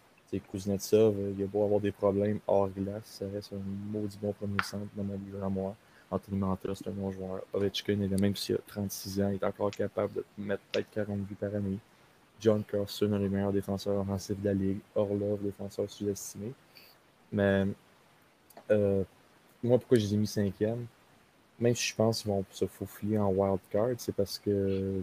[0.52, 4.62] Kuznetsov, il a beau avoir des problèmes hors glace, ça reste un maudit bon premier
[4.62, 5.76] centre dans ma vie à moi.
[6.12, 7.42] Anthony Manta, c'est un bon joueur.
[7.52, 11.34] Ovechkin, même s'il a 36 ans, il est encore capable de mettre peut-être 40 buts
[11.34, 11.80] par année.
[12.40, 14.80] John Carson, un des meilleurs défenseurs offensifs de la ligue.
[14.94, 16.54] Orlov, défenseur sous-estimé.
[17.32, 17.66] Mais
[18.70, 20.86] moi, pourquoi je les ai mis cinquième?
[21.60, 25.02] Même si je pense qu'ils vont se faufiler en wild card, c'est parce que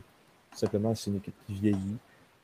[0.51, 1.97] tout simplement c'est une équipe qui vieillit.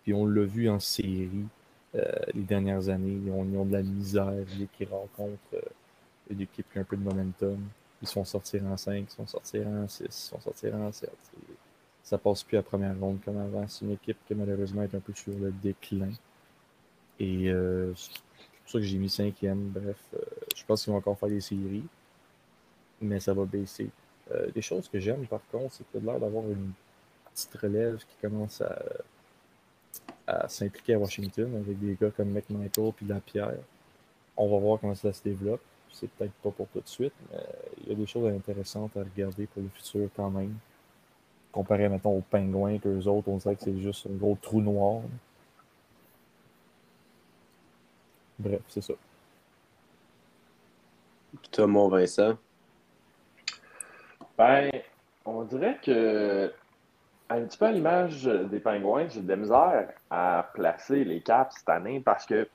[0.03, 1.47] Puis on l'a vu en série
[1.95, 3.19] euh, les dernières années.
[3.25, 5.61] Ils ont, de la misère dès qu'ils rencontrent euh,
[6.31, 7.59] une équipe qui a un peu de momentum.
[8.01, 11.11] Ils sont sortir en 5, ils sont sortir en 6, ils sont sortir en 7.
[12.03, 13.67] Ça passe plus à première ronde comme avant.
[13.69, 16.11] C'est une équipe qui malheureusement est un peu sur le déclin.
[17.21, 18.11] Et euh, c'est
[18.63, 19.69] pour ça que j'ai mis cinquième.
[19.69, 19.99] Bref,
[20.57, 21.85] je pense qu'ils vont encore faire des séries,
[23.01, 23.91] mais ça va baisser.
[24.55, 26.73] Des choses que j'aime par contre, c'est que l'air d'avoir une
[27.33, 28.63] petite relève qui commence
[30.27, 33.59] à s'impliquer à Washington avec des gars comme McMichael puis Lapierre.
[34.37, 35.61] On va voir comment ça se développe.
[35.91, 37.39] C'est peut-être pas pour tout de suite, mais
[37.83, 40.57] il y a des choses intéressantes à regarder pour le futur quand même.
[41.53, 45.03] Comparé, mettons, aux pingouins qu'eux autres, on dirait que c'est juste un gros trou noir.
[48.39, 48.95] Bref, c'est ça.
[51.59, 52.39] Mon Vincent?
[54.43, 54.73] Ben,
[55.25, 56.53] on dirait que
[57.31, 61.55] un petit peu à l'image des Pingouins, j'ai de la misère à placer les Caps
[61.57, 62.49] cette année parce que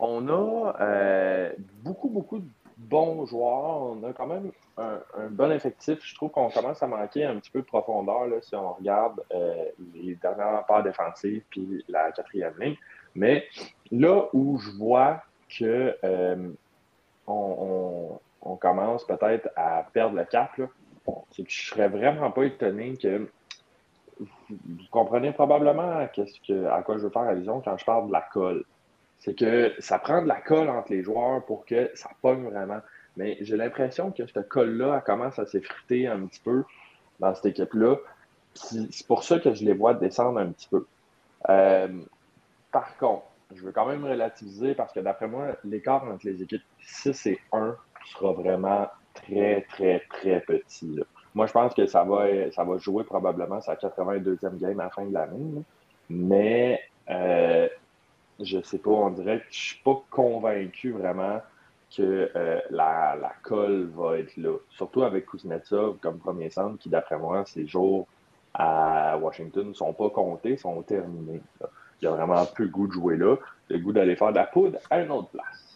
[0.00, 1.52] on a euh,
[1.84, 3.80] beaucoup, beaucoup de bons joueurs.
[3.80, 6.00] On a quand même un, bon effectif.
[6.02, 9.22] Je trouve qu'on commence à manquer un petit peu de profondeur là, si on regarde
[9.32, 12.76] euh, les dernières parts défensives puis la quatrième ligne.
[13.14, 13.46] Mais
[13.92, 16.50] là où je vois que euh,
[17.28, 18.18] on,
[18.60, 20.50] commence peut-être à perdre le cap,
[21.30, 23.28] c'est que je serais vraiment pas étonné que
[24.20, 24.26] vous
[24.90, 28.64] comprenez probablement à, quoi je veux faire allusion quand je parle de la colle.
[29.20, 32.80] C'est que ça prend de la colle entre les joueurs pour que ça pogne vraiment.
[33.16, 36.64] Mais j'ai l'impression que cette colle-là commence à s'effriter un petit peu
[37.20, 37.96] dans cette équipe-là.
[38.54, 40.86] C'est pour ça que je les vois descendre un petit peu.
[41.48, 41.88] Euh,
[42.72, 46.62] par contre, je veux quand même relativiser parce que d'après moi, l'écart entre les équipes
[46.80, 47.76] 6 et 1
[48.12, 48.88] sera vraiment
[49.22, 50.94] très, très, très petit.
[50.96, 51.04] Là.
[51.34, 54.90] Moi, je pense que ça va, ça va jouer probablement sa 82e game à la
[54.90, 55.62] fin de l'année.
[56.10, 57.68] Mais euh,
[58.40, 61.40] je sais pas, on dirait que je suis pas convaincu vraiment
[61.96, 64.56] que euh, la, la, colle va être là.
[64.70, 68.06] Surtout avec Kuznetsov comme premier centre, qui d'après moi, ses jours
[68.54, 71.40] à Washington ne sont pas comptés, sont terminés.
[72.00, 73.36] Il y a vraiment plus le goût de jouer là,
[73.68, 75.67] le goût d'aller faire de la poudre à une autre place.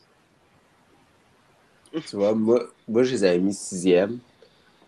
[1.92, 4.18] Tu vois, moi, moi je les avais mis sixième.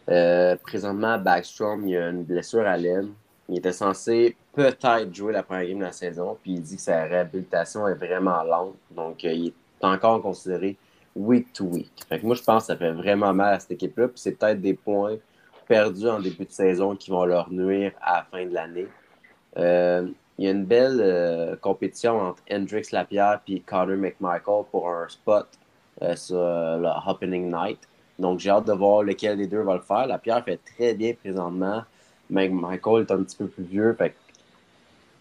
[0.09, 3.13] Euh, présentement, Backstrom, il a une blessure à l'aine.
[3.49, 6.83] Il était censé peut-être jouer la première game de la saison, puis il dit que
[6.83, 8.75] sa réhabilitation est vraiment lente.
[8.91, 10.77] Donc, euh, il est encore considéré
[11.15, 11.93] week to week.
[12.09, 14.61] Fait moi, je pense que ça fait vraiment mal à cette équipe-là, puis c'est peut-être
[14.61, 15.17] des points
[15.69, 18.89] perdus en début de saison qui vont leur nuire à la fin de l'année.
[19.59, 25.09] Euh, il y a une belle compétition entre Hendrix Lapierre et Connor McMichael pour un
[25.09, 25.47] spot
[26.17, 27.79] sur le Happening Night.
[28.19, 30.07] Donc, j'ai hâte de voir lequel des deux va le faire.
[30.07, 31.83] La pierre fait très bien présentement.
[32.31, 33.95] Mais Michael est un petit peu plus vieux.
[33.95, 34.15] Fait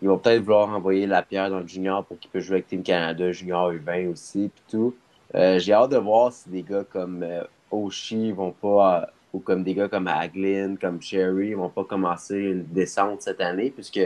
[0.04, 2.68] ils vont peut-être vouloir envoyer la pierre dans le junior pour qu'il puisse jouer avec
[2.68, 4.94] Team Canada, junior U20 aussi, puis tout.
[5.34, 9.64] Euh, j'ai hâte de voir si des gars comme euh, Oshie vont pas, ou comme
[9.64, 14.02] des gars comme Aglin, comme Cherry, vont pas commencer une descente cette année, puisque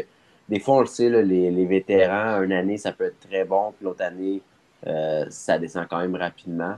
[0.48, 3.74] des fois, on le sait, les, les, vétérans, une année, ça peut être très bon,
[3.76, 4.44] puis l'autre année,
[4.86, 6.76] euh, ça descend quand même rapidement.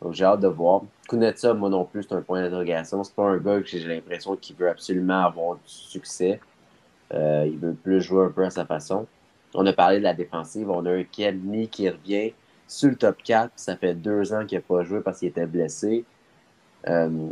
[0.00, 0.82] Donc, j'ai hâte de voir.
[1.36, 3.04] ça, moi non plus, c'est un point d'interrogation.
[3.04, 6.40] C'est pas un gars que j'ai l'impression qu'il veut absolument avoir du succès.
[7.14, 9.06] Euh, il veut plus jouer un peu à sa façon.
[9.54, 10.70] On a parlé de la défensive.
[10.70, 12.32] On a un Kenny qui revient
[12.66, 13.52] sur le top 4.
[13.54, 16.04] Ça fait deux ans qu'il n'a pas joué parce qu'il était blessé.
[16.88, 17.28] Euh,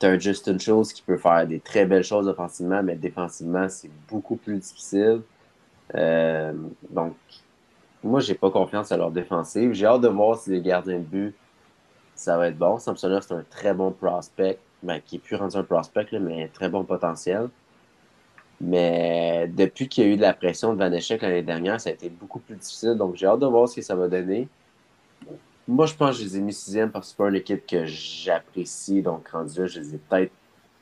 [0.00, 3.68] tu as un Justin Schultz qui peut faire des très belles choses offensivement, mais défensivement,
[3.68, 5.22] c'est beaucoup plus difficile.
[5.94, 7.14] Donc,
[8.06, 9.72] moi, j'ai pas confiance à leur défensive.
[9.72, 11.34] J'ai hâte de voir si les gardiens de but
[12.16, 12.78] ça va être bon.
[12.78, 16.48] Samsonov, c'est un très bon prospect, ben, qui est plus rendu un prospect, mais un
[16.48, 17.48] très bon potentiel.
[18.58, 21.90] Mais depuis qu'il y a eu de la pression de Van Echek l'année dernière, ça
[21.90, 22.94] a été beaucoup plus difficile.
[22.94, 24.48] Donc j'ai hâte de voir ce que ça va donner.
[25.68, 27.66] Moi, je pense que je les ai mis sixième parce que c'est pas une équipe
[27.66, 29.02] que j'apprécie.
[29.02, 30.32] Donc rendu là, je les ai peut-être.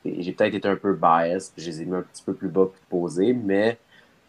[0.05, 2.65] J'ai peut-être été un peu biased, je les ai mis un petit peu plus bas
[2.65, 3.79] pour poser, mais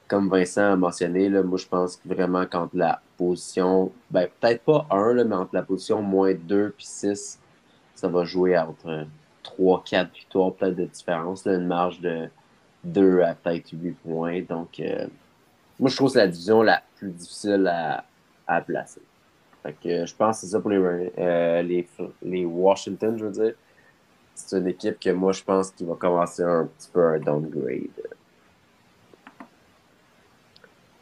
[0.08, 4.86] comme Vincent a mentionné, là, moi je pense vraiment quand la position, ben, peut-être pas
[4.90, 7.40] 1, là, mais entre la position moins 2 puis 6,
[7.94, 9.06] ça va jouer entre
[9.42, 12.28] 3, 4 victoires, peut-être de différence, là, une marge de
[12.84, 14.42] 2 à peut-être 8 points.
[14.42, 15.06] Donc, euh,
[15.80, 18.04] moi je trouve que c'est la division la plus difficile à,
[18.46, 19.02] à placer.
[19.62, 20.78] Fait que, je pense que c'est ça pour les,
[21.18, 21.88] euh, les,
[22.22, 23.54] les Washington, je veux dire.
[24.34, 28.15] C'est une équipe que moi je pense qu'il va commencer un petit peu un downgrade.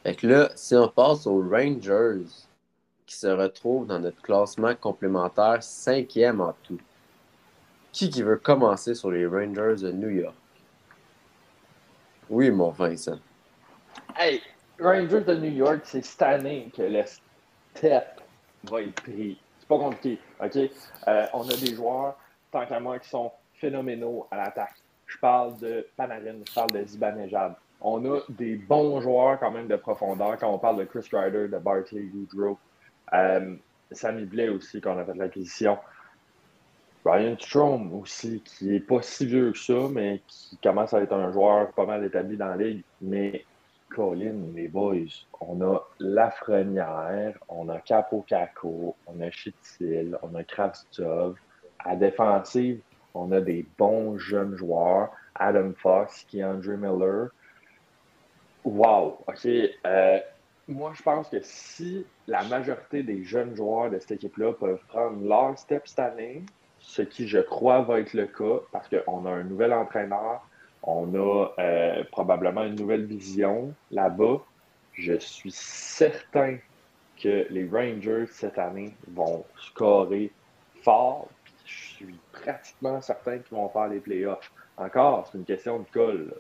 [0.05, 2.27] Fait que là, si on passe aux Rangers,
[3.07, 6.79] qui se retrouvent dans notre classement complémentaire cinquième en tout.
[7.91, 10.35] Qui qui veut commencer sur les Rangers de New York?
[12.29, 13.19] Oui, mon Vincent.
[14.17, 14.43] Hey,
[14.79, 17.03] Rangers de New York, c'est cette année que le
[17.75, 18.21] step
[18.65, 19.41] va être pris.
[19.59, 20.57] C'est pas compliqué, OK?
[21.09, 22.19] Euh, on a des joueurs,
[22.51, 24.77] tant qu'à moi, qui sont phénoménaux à l'attaque.
[25.07, 27.55] Je parle de Panarin, je parle de Zibanejad.
[27.87, 31.49] On a des bons joueurs quand même de profondeur quand on parle de Chris Ryder,
[31.49, 32.59] de Barkley, Goudreau.
[33.13, 33.57] Euh,
[33.93, 35.77] Sammy Blais aussi, quand on a fait l'acquisition.
[37.05, 41.13] Ryan Strom aussi, qui n'est pas si vieux que ça, mais qui commence à être
[41.13, 42.83] un joueur pas mal établi dans la ligue.
[43.03, 43.45] Mais
[43.95, 50.43] Colin, les boys, on a Lafrenière, on a Capo Caco, on a Chitil, on a
[50.43, 51.37] Kravtsov.
[51.85, 52.81] À défensive,
[53.13, 55.11] on a des bons jeunes joueurs.
[55.35, 57.29] Adam Fox, qui est Andrew Miller.
[58.65, 59.19] Wow!
[59.27, 59.47] OK.
[59.47, 60.19] Euh,
[60.69, 65.23] moi, je pense que si la majorité des jeunes joueurs de cette équipe-là peuvent prendre
[65.27, 66.43] leur step cette année,
[66.79, 70.47] ce qui, je crois, va être le cas, parce qu'on a un nouvel entraîneur,
[70.83, 74.41] on a euh, probablement une nouvelle vision là-bas.
[74.95, 76.59] Je suis certain
[77.23, 80.31] que les Rangers cette année vont scorer
[80.83, 81.29] fort.
[81.65, 84.53] Je suis pratiquement certain qu'ils vont faire les playoffs.
[84.77, 86.35] Encore, c'est une question de colle.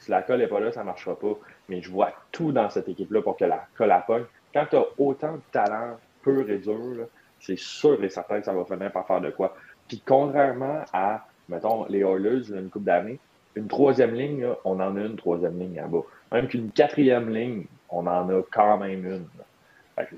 [0.00, 1.38] Si la colle n'est pas là, ça ne marchera pas.
[1.68, 4.24] Mais je vois tout dans cette équipe-là pour que la colle appogne.
[4.52, 7.06] Quand tu as autant de talent pur et dur,
[7.38, 9.54] c'est sûr et certain que ça va finir par faire de quoi.
[9.88, 13.18] Puis contrairement à, mettons, les Oilers, une coupe d'années,
[13.54, 16.02] une troisième ligne, on en a une troisième ligne là-bas.
[16.32, 19.26] Même qu'une quatrième ligne, on en a quand même une.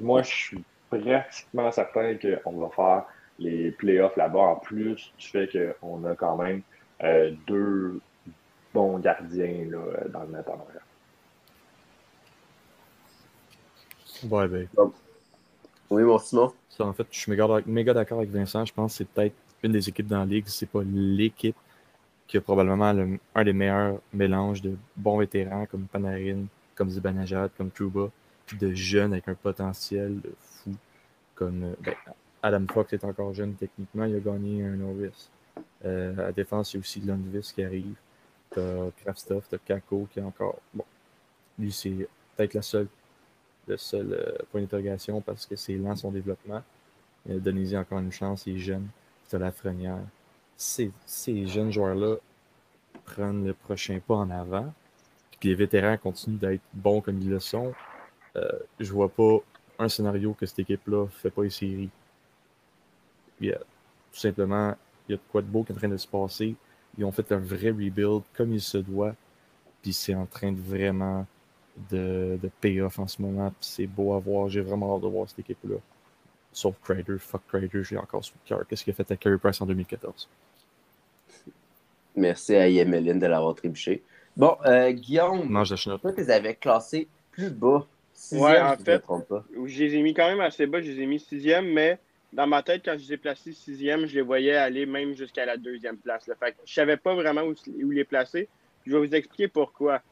[0.00, 3.04] moi, je suis pratiquement certain qu'on va faire
[3.38, 6.62] les playoffs là-bas, en plus du fait qu'on a quand même
[7.02, 8.00] euh, deux
[8.72, 10.86] bons gardiens là, dans le net en arrière.
[14.30, 14.68] Ouais, ben.
[15.90, 16.52] Oui, mon Simon?
[16.68, 17.32] Ça, en fait, je suis
[17.66, 18.64] méga d'accord avec Vincent.
[18.64, 20.44] Je pense que c'est peut-être une des équipes dans la ligue.
[20.46, 21.56] C'est pas l'équipe
[22.26, 22.94] qui a probablement
[23.34, 28.08] un des meilleurs mélanges de bons vétérans comme Panarin, comme Zibanejad, comme Truba,
[28.46, 30.74] puis de jeunes avec un potentiel fou.
[31.34, 31.94] Comme euh, ben,
[32.42, 35.28] Adam Fox est encore jeune techniquement, il a gagné un Norris.
[35.84, 37.94] Euh, à la défense, il y a aussi Lundvis qui arrive.
[38.54, 40.58] T'as Kraftstoff, t'as Kako qui est encore.
[40.74, 40.84] Bon,
[41.58, 42.88] lui, c'est peut-être la seule,
[43.66, 46.62] le seul euh, point d'interrogation parce que c'est lent son développement.
[47.26, 48.88] Donnez-y encore une chance, il est jeune.
[49.28, 50.00] T'as la frenière
[50.56, 52.16] ces, jeunes joueurs-là
[53.04, 54.72] prennent le prochain pas en avant,
[55.40, 57.74] que les vétérans continuent d'être bons comme ils le sont,
[58.36, 59.38] euh, je vois pas
[59.78, 61.90] un scénario que cette équipe-là fait pas les séries.
[63.40, 63.48] tout
[64.12, 64.76] simplement,
[65.08, 66.54] il y a de quoi de beau qui est en train de se passer.
[66.98, 69.14] Ils ont fait un vrai rebuild comme il se doit.
[69.82, 71.26] Puis c'est en train de vraiment
[71.90, 73.52] de, de pay off en ce moment.
[73.60, 74.48] c'est beau à voir.
[74.48, 75.76] J'ai vraiment hâte de voir cette équipe-là.
[76.52, 78.66] Sauf Crater, fuck Crater, j'ai encore sous le cœur.
[78.68, 80.28] Qu'est-ce qu'il a fait à Carey Price en 2014?
[82.14, 84.02] Merci à Yemeline de l'avoir trébuché.
[84.36, 87.86] Bon, euh, Guillaume, Mange toi, tu les avais classés plus bas.
[88.12, 89.02] Sixième, ouais, en fait,
[89.66, 90.80] je, les ai mis quand même assez bas.
[90.82, 91.98] Je les ai mis sixième, mais
[92.32, 95.44] dans ma tête, quand je les ai placés sixième, je les voyais aller même jusqu'à
[95.44, 96.26] la deuxième place.
[96.26, 96.34] Là.
[96.36, 98.48] Fait je savais pas vraiment où, les placer.
[98.86, 100.02] Je vais vous expliquer pourquoi.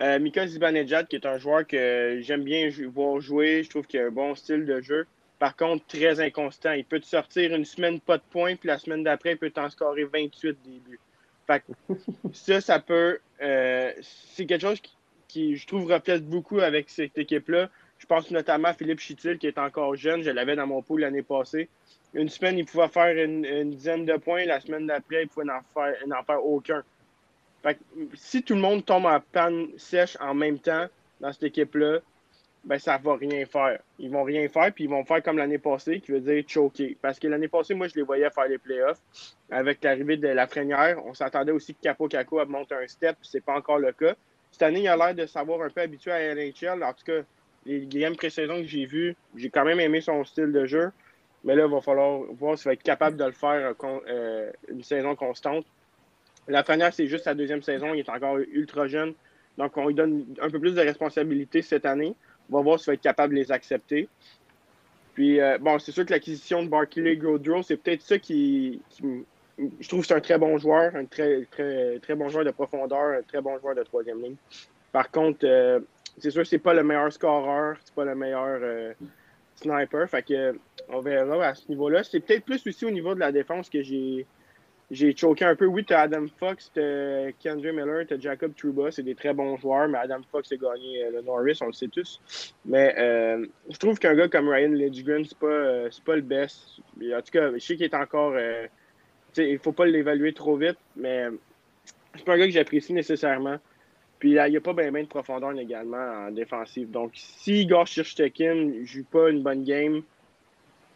[0.00, 4.00] Euh, Mika Zibanejad, qui est un joueur que j'aime bien voir jouer, je trouve qu'il
[4.00, 5.06] a un bon style de jeu.
[5.38, 6.72] Par contre, très inconstant.
[6.72, 9.50] Il peut te sortir une semaine pas de points, puis la semaine d'après, il peut
[9.50, 11.00] t'en scorer 28 débuts.
[11.46, 11.62] Fait
[12.32, 13.18] ça, ça peut.
[13.42, 14.80] Euh, c'est quelque chose
[15.28, 17.70] qui, je trouve, reflète beaucoup avec cette équipe-là.
[18.00, 20.22] Je pense notamment à Philippe Chitil, qui est encore jeune.
[20.22, 21.68] Je l'avais dans mon pool l'année passée.
[22.14, 24.46] Une semaine, il pouvait faire une, dizaine de points.
[24.46, 25.60] La semaine d'après, il pouvait n'en
[26.24, 26.82] faire, aucun.
[27.62, 27.78] Fait
[28.14, 30.86] si tout le monde tombe en panne sèche en même temps
[31.20, 31.98] dans cette équipe-là,
[32.64, 33.78] ben ça va rien faire.
[33.98, 36.96] Ils vont rien faire, puis ils vont faire comme l'année passée, qui veut dire choquer.
[37.02, 39.00] Parce que l'année passée, moi, je les voyais faire les playoffs.
[39.50, 43.28] Avec l'arrivée de la Frénière, on s'attendait aussi que Capo Caco monte un step, puis
[43.30, 44.14] c'est pas encore le cas.
[44.50, 46.82] Cette année, il a l'air de savoir un peu habitué à NHL.
[46.82, 47.20] En tout cas,
[47.66, 50.90] les games pré-saison que j'ai vus, j'ai quand même aimé son style de jeu.
[51.44, 54.82] Mais là, il va falloir voir s'il va être capable de le faire euh, une
[54.82, 55.64] saison constante.
[56.48, 57.94] La Frénière, c'est juste sa deuxième saison.
[57.94, 59.14] Il est encore ultra jeune.
[59.56, 62.14] Donc, on lui donne un peu plus de responsabilité cette année.
[62.50, 64.08] On va voir s'il va être capable de les accepter.
[65.14, 69.88] Puis, euh, bon, c'est sûr que l'acquisition de Barkley Gaudreau, c'est peut-être ça qui, Je
[69.88, 73.18] trouve que c'est un très bon joueur, un très, très, très bon joueur de profondeur,
[73.18, 74.36] un très bon joueur de troisième ligne.
[74.92, 75.80] Par contre, euh,
[76.18, 78.92] c'est sûr que c'est pas le meilleur scoreur, c'est pas le meilleur euh,
[79.56, 80.08] sniper.
[80.08, 80.58] Fait que,
[80.88, 82.02] on verra à ce niveau-là.
[82.04, 84.26] C'est peut-être plus aussi au niveau de la défense que j'ai
[84.90, 85.66] j'ai choqué un peu.
[85.66, 88.90] Oui, tu as Adam Fox, tu as Kendra Miller, tu as Jacob Truba.
[88.90, 91.72] C'est des très bons joueurs, mais Adam Fox a gagné euh, le Norris, on le
[91.72, 92.20] sait tous.
[92.64, 96.80] Mais euh, je trouve qu'un gars comme Ryan Lidgren, c'est pas, euh, pas le best.
[97.00, 98.34] En tout cas, je sais qu'il est encore.
[99.36, 101.26] il ne faut pas l'évaluer trop vite, mais
[102.16, 103.58] c'est pas un gars que j'apprécie nécessairement.
[104.20, 106.90] Puis il n'y a pas bien de profondeur également en défensive.
[106.90, 110.02] Donc, si Igor Shirstekin ne joue pas une bonne game,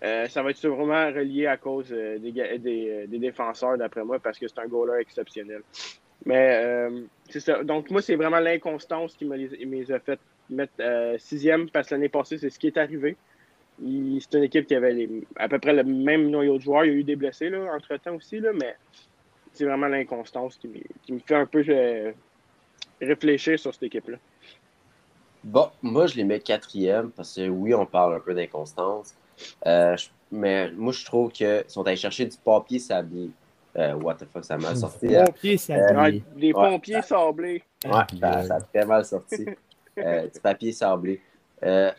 [0.05, 4.19] euh, ça va être sûrement relié à cause euh, des, des, des, défenseurs, d'après moi,
[4.19, 5.63] parce que c'est un goaler exceptionnel.
[6.27, 7.01] Mais euh,
[7.31, 7.65] c'est ça.
[7.65, 10.21] Donc, moi, c'est vraiment l'inconstance qui me a fait
[10.51, 10.75] mettre
[11.17, 13.17] sixième, parce que l'année passée, c'est ce qui est arrivé.
[13.79, 16.85] C'est une équipe qui avait à peu près le même noyau de joueurs.
[16.85, 18.77] Il y a eu des blessés entre-temps aussi, là, mais
[19.53, 21.63] c'est vraiment l'inconstance qui, qui, me fait un peu
[23.01, 24.19] réfléchir sur cette équipe-là.
[25.43, 29.15] Bon, moi, je les mets quatrième parce que oui, on parle un peu d'inconstance.
[29.67, 29.97] Euh,
[30.31, 33.31] mais moi, je trouve qu'ils sont allés chercher du papier sablé.
[33.77, 35.15] Euh, what the fuck, ça m'a sorti.
[35.15, 35.25] Hein?
[35.59, 36.23] Sablé.
[36.37, 37.63] des pompiers sablés.
[37.85, 39.47] Ouais, ça, a très mal sorti.
[39.99, 41.21] euh, du papier sablé.
[41.63, 41.91] Euh,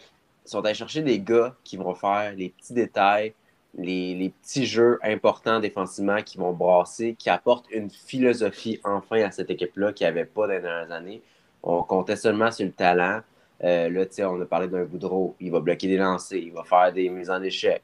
[0.46, 3.34] ils sont allés chercher des gars qui vont faire les petits détails,
[3.78, 9.50] les, petits jeux importants défensivement qui vont brasser, qui apportent une philosophie enfin à cette
[9.50, 11.22] équipe-là qui avait pas dans les dernières années.
[11.64, 13.22] On comptait seulement sur le talent.
[13.64, 15.36] Euh, là, on a parlé d'un Boudreau.
[15.40, 17.84] Il va bloquer des lancers, il va faire des mises en échec.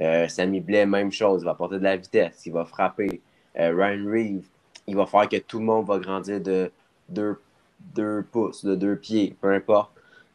[0.00, 1.42] Euh, Sammy Blais, même chose.
[1.42, 3.20] Il va apporter de la vitesse, il va frapper.
[3.58, 4.46] Euh, Ryan Reeve,
[4.86, 6.70] il va faire que tout le monde va grandir de
[7.08, 7.36] deux,
[8.30, 9.92] pouces, de deux pieds, peu importe.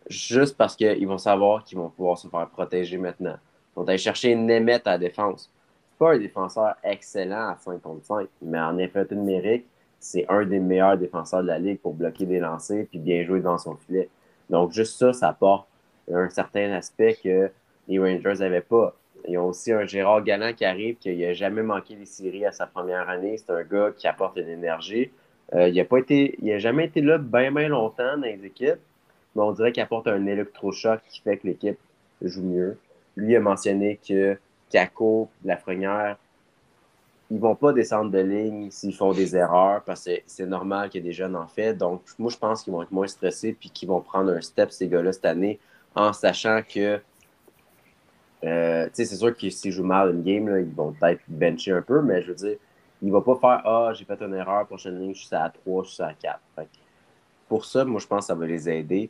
[0.10, 3.38] Juste parce qu'ils vont savoir qu'ils vont pouvoir se faire protéger maintenant.
[3.78, 5.52] Ils vont aller chercher Nemeth à la défense.
[6.00, 9.68] Pas un défenseur excellent à 5 contre 5, mais en effet numérique,
[10.00, 13.40] c'est un des meilleurs défenseurs de la ligue pour bloquer des lancers puis bien jouer
[13.40, 14.10] dans son filet.
[14.50, 15.68] Donc, juste ça, ça apporte
[16.12, 17.52] un certain aspect que
[17.88, 18.96] les Rangers n'avaient pas.
[19.28, 22.52] Ils ont aussi un Gérard Galland qui arrive, qui n'a jamais manqué les séries à
[22.52, 23.38] sa première année.
[23.38, 25.12] C'est un gars qui apporte une énergie.
[25.54, 28.80] Euh, il n'a jamais été là bien, bien longtemps dans les équipes,
[29.36, 31.78] mais on dirait qu'il apporte un électrochoc qui fait que l'équipe
[32.22, 32.78] joue mieux.
[33.18, 34.38] Lui a mentionné que
[34.70, 36.18] Kako, Lafrenière,
[37.30, 41.02] ils vont pas descendre de ligne s'ils font des erreurs parce que c'est normal ait
[41.02, 41.74] des jeunes en fait.
[41.74, 44.72] Donc, moi, je pense qu'ils vont être moins stressés puis qu'ils vont prendre un step,
[44.72, 45.60] ces gars-là, cette année,
[45.96, 47.02] en sachant que.
[48.44, 51.22] Euh, tu sais, c'est sûr que s'ils jouent mal une game, là, ils vont peut-être
[51.28, 52.58] bencher un peu, mais je veux dire,
[53.02, 55.84] il va pas faire Ah, j'ai fait une erreur, prochaine ligne, je suis à 3,
[55.84, 56.40] je suis à 4.
[57.50, 59.10] pour ça, moi, je pense que ça va les aider.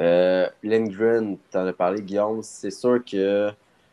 [0.00, 3.50] Euh, Lindgren, tu en as parlé, Guillaume, c'est sûr que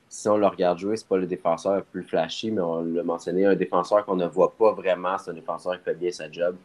[0.10, 3.04] si on le regarde jouer, c'est pas le défenseur le plus flashy, mais on l'a
[3.04, 6.32] mentionné, un défenseur qu'on ne voit pas vraiment, c'est un défenseur qui fait bien sa
[6.32, 6.56] job.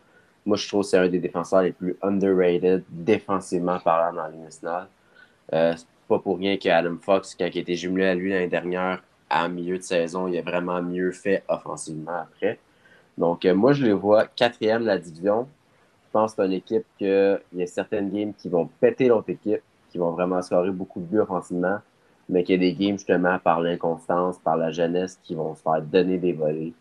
[0.46, 4.30] Moi, je trouve que c'est un des défenseurs les plus underrated défensivement parlant dans la
[4.30, 4.88] nationale.
[5.52, 5.74] Euh,
[6.08, 9.48] pas pour rien qu'Adam Fox, quand il a été jumelé à lui l'année dernière, à
[9.48, 12.58] milieu de saison, il a vraiment mieux fait offensivement après.
[13.18, 15.48] Donc, euh, moi, je le vois quatrième de la division.
[16.12, 19.30] Je pense que c'est une équipe qu'il y a certaines games qui vont péter l'autre
[19.30, 21.78] équipe, qui vont vraiment scorer beaucoup de buts offensivement
[22.28, 25.62] mais qu'il y a des games justement par l'inconstance, par la jeunesse qui vont se
[25.62, 26.72] faire donner des volets.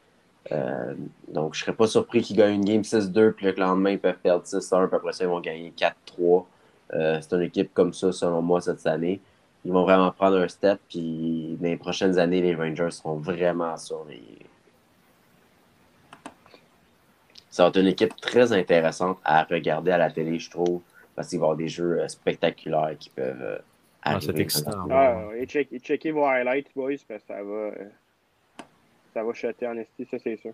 [0.51, 0.93] Euh,
[1.27, 3.99] donc, je ne serais pas surpris qu'ils gagnent une game 6-2, puis le lendemain, ils
[3.99, 6.45] peuvent perdre 6-1, puis après ça, ils vont gagner 4-3.
[6.93, 9.19] Euh, c'est une équipe comme ça, selon moi, cette année.
[9.63, 13.77] Ils vont vraiment prendre un step, puis dans les prochaines années, les Rangers seront vraiment
[13.77, 14.39] surveillés.
[17.52, 20.82] Ça va être une équipe très intéressante à regarder à la télé, je trouve,
[21.16, 23.62] parce qu'il va y avoir des jeux euh, spectaculaires qui peuvent
[24.04, 24.88] ah, c'est excitant.
[24.89, 27.72] Ah, et, checkez vos highlights, boys, parce que ça va,
[29.14, 30.54] ça va chuter en esti, ça c'est sûr.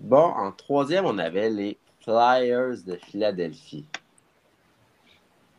[0.00, 3.86] Bon, en troisième, on avait les Flyers de Philadelphie.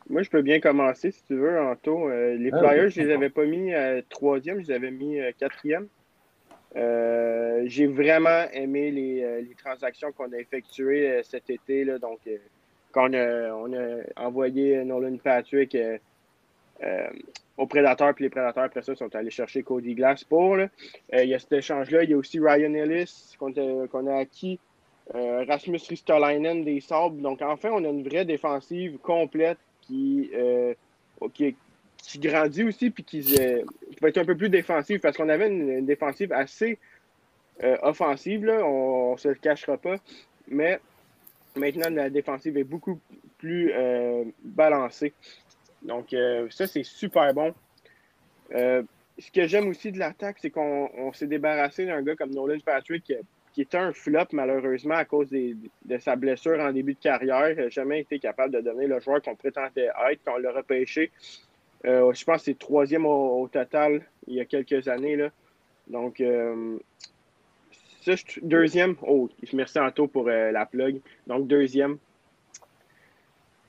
[0.07, 2.09] Moi, je peux bien commencer si tu veux, Anto.
[2.09, 5.19] Euh, les ah, Flyers, je les avais pas mis à troisième, je les avais mis
[5.19, 5.87] à quatrième.
[6.75, 11.85] Euh, j'ai vraiment aimé les, euh, les transactions qu'on a effectuées cet été.
[11.85, 12.19] Là, donc,
[12.91, 15.75] quand on a, envoyé Nolan Patrick
[16.83, 17.07] euh,
[17.57, 20.55] aux prédateurs, puis les prédateurs, après ça, sont allés chercher Cody Glass pour.
[20.55, 20.67] Euh,
[21.13, 22.03] il y a cet échange-là.
[22.03, 24.59] Il y a aussi Ryan Ellis qu'on a, acquis.
[25.13, 27.21] Euh, Rasmus Ristolainen des Sabres.
[27.21, 30.31] Donc, enfin, on a une vraie défensive complète qui,
[31.33, 31.55] qui,
[32.07, 33.21] qui, grandit aussi, puis qui,
[34.01, 36.79] va être un peu plus défensive parce qu'on avait une, défensive assez
[37.81, 39.95] offensive, là, on ne se le cachera pas.
[40.47, 40.79] Mais
[41.55, 42.99] maintenant, la défensive est beaucoup
[43.37, 43.71] plus
[44.43, 45.13] balancée.
[45.85, 47.53] Donc, euh, ça, c'est super bon.
[48.53, 48.83] Euh,
[49.17, 53.13] ce que j'aime aussi de l'attaque, c'est qu'on s'est débarrassé d'un gars comme Nolan Patrick
[53.53, 57.51] qui, était un flop, malheureusement, à cause de sa blessure en début de carrière.
[57.51, 61.11] Il n'a jamais été capable de donner le joueur qu'on prétendait être on l'a repêché.
[61.85, 65.15] Euh, je pense que c'est troisième au, total il y a quelques années.
[65.15, 65.29] Là.
[65.87, 66.21] Donc,
[68.41, 68.95] deuxième.
[69.01, 70.99] Oh, merci Anto pour la plug.
[71.27, 71.97] Donc, deuxième.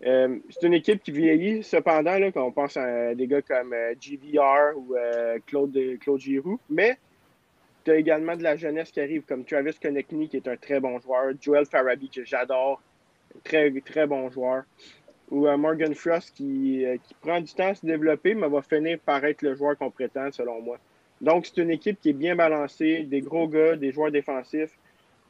[0.05, 3.73] Euh, c'est une équipe qui vieillit, cependant, là, quand on pense à des gars comme
[3.73, 6.61] euh, GVR ou euh, Claude, Claude Giroux.
[6.69, 6.99] Mais
[7.85, 10.81] tu as également de la jeunesse qui arrive, comme Travis Konechny, qui est un très
[10.81, 12.83] bon joueur, Joel Farabi, que j'adore,
[13.43, 14.64] très, très bon joueur,
[15.31, 18.62] ou euh, Morgan Frost, qui, euh, qui, prend du temps à se développer, mais va
[18.62, 20.79] finir par être le joueur qu'on prétend, selon moi.
[21.20, 24.77] Donc, c'est une équipe qui est bien balancée, des gros gars, des joueurs défensifs.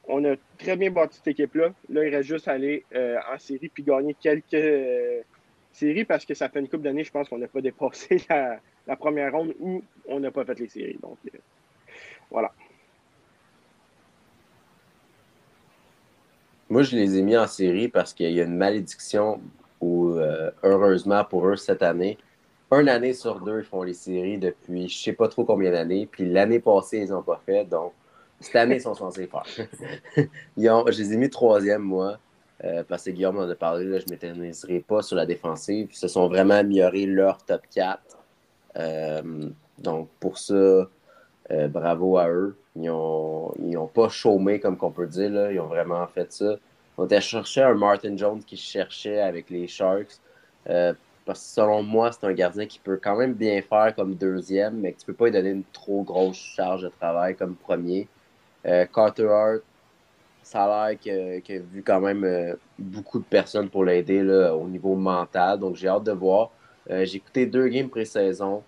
[0.08, 1.72] On a très bien bâti cette équipe-là.
[1.88, 5.24] Là, il reste juste à aller euh, en série puis gagner quelques
[5.72, 8.96] séries parce que ça fait une couple d'années, je pense qu'on n'a pas dépassé la,
[8.96, 10.98] première ronde ou on n'a pas fait les séries.
[11.02, 11.18] Donc,
[12.30, 12.52] voilà.
[16.68, 19.40] Moi, je les ai mis en série parce qu'il y a une malédiction
[19.80, 22.18] où, euh, heureusement pour eux, cette année,
[22.72, 25.70] une année sur deux, ils font les séries depuis je ne sais pas trop combien
[25.70, 26.08] d'années.
[26.10, 27.64] Puis l'année passée, ils n'ont pas fait.
[27.64, 27.92] Donc,
[28.40, 29.44] cette année, ils sont censés faire.
[30.56, 32.18] je les ai mis troisième, moi.
[32.64, 35.88] Euh, parce que Guillaume en a parlé, là, je ne m'éterniserai pas sur la défensive.
[35.92, 38.00] Ils se sont vraiment améliorés leur top 4.
[38.78, 39.48] Euh,
[39.78, 40.88] donc, pour ça,
[41.68, 42.56] bravo à eux.
[42.74, 45.30] Ils n'ont ils ont pas chômé, comme qu'on peut dire.
[45.30, 45.52] Là.
[45.52, 46.56] Ils ont vraiment fait ça.
[46.96, 50.18] On était cherché un Martin Jones qui cherchait avec les Sharks.
[50.68, 50.94] Euh,
[51.24, 54.80] parce que selon moi, c'est un gardien qui peut quand même bien faire comme deuxième,
[54.80, 58.08] mais que tu peux pas lui donner une trop grosse charge de travail comme premier.
[58.66, 59.62] Euh, Carter Hart,
[60.42, 64.22] ça a l'air qu'il a vu quand même beaucoup de personnes pour l'aider
[64.54, 65.58] au niveau mental.
[65.58, 66.50] Donc j'ai hâte de voir.
[66.88, 68.62] j'ai écouté deux games pré-saison.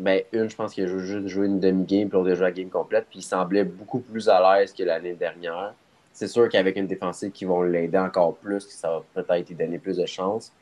[0.00, 2.52] Ben, une, je pense qu'il a juste joué une demi-game, puis l'autre a joué la
[2.52, 5.74] game complète, puis il semblait beaucoup plus à l'aise que l'année dernière.
[6.12, 9.78] C'est sûr qu'avec une défensive qui vont l'aider encore plus, ça va peut-être lui donner
[9.78, 10.52] plus de chance.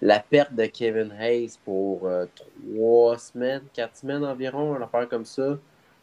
[0.00, 5.24] La perte de Kevin Hayes pour euh, trois semaines, quatre semaines environ, une affaire comme
[5.24, 5.58] ça,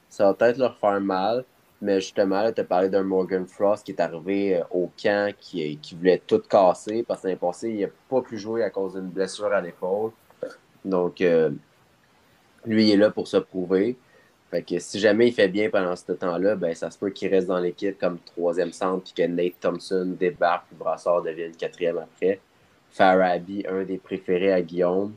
[0.09, 1.45] ça va peut-être leur faire mal.
[1.81, 5.77] Mais justement, tu as parlé d'un Morgan Frost qui est arrivé euh, au camp, qui,
[5.77, 8.93] qui voulait tout casser parce que l'année passée, il n'a pas pu jouer à cause
[8.93, 10.11] d'une blessure à l'épaule.
[10.83, 11.51] Donc, euh,
[12.65, 13.97] lui, il est là pour se prouver.
[14.61, 17.47] Que si jamais il fait bien pendant ce temps-là, ben, ça se peut qu'il reste
[17.47, 22.39] dans l'équipe comme troisième centre, puis que Nate Thompson débarque, puis Brassard devienne quatrième après.
[22.91, 25.13] Farabi, un des préférés à Guillaume.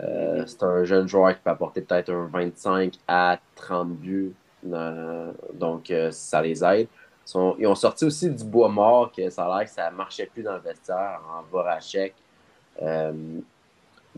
[0.00, 4.34] Euh, c'est un jeune joueur qui peut apporter peut-être un 25 à 30 buts.
[4.72, 6.88] Euh, donc, euh, ça les aide.
[7.58, 10.42] Ils, ont sorti aussi du bois mort, que ça a l'air que ça marchait plus
[10.42, 12.14] dans le vestiaire en Voracek.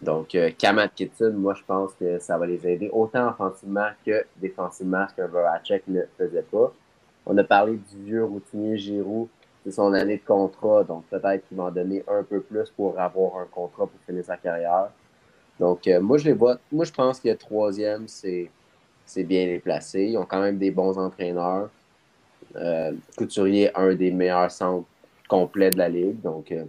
[0.03, 4.25] Donc, euh, Kamat Kitson, moi, je pense que ça va les aider autant offensivement que
[4.37, 6.73] défensivement, ce qu'un Voracek ne faisait pas.
[7.27, 9.29] On a parlé du vieux routinier Giroud.
[9.65, 12.99] C'est son année de contrat, donc peut-être qu'il va en donner un peu plus pour
[12.99, 14.91] avoir un contrat pour finir sa carrière.
[15.59, 16.59] Donc, euh, moi, je les vois.
[16.71, 18.51] Moi, je pense que le troisième, c'est,
[19.17, 20.05] bien déplacé.
[20.05, 21.71] Ils ont quand même des bons entraîneurs.
[22.57, 24.87] Euh, Couturier, un des meilleurs centres
[25.29, 26.21] complets de la ligue.
[26.21, 26.65] Donc, euh,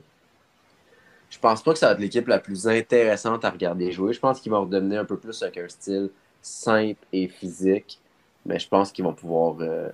[1.30, 4.14] je pense pas que ça va être l'équipe la plus intéressante à regarder jouer.
[4.14, 6.10] Je pense qu'ils vont redevenir un peu plus avec un style
[6.42, 8.00] simple et physique.
[8.46, 9.90] Mais je pense qu'ils vont pouvoir euh,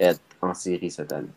[0.00, 1.28] être en série cette année.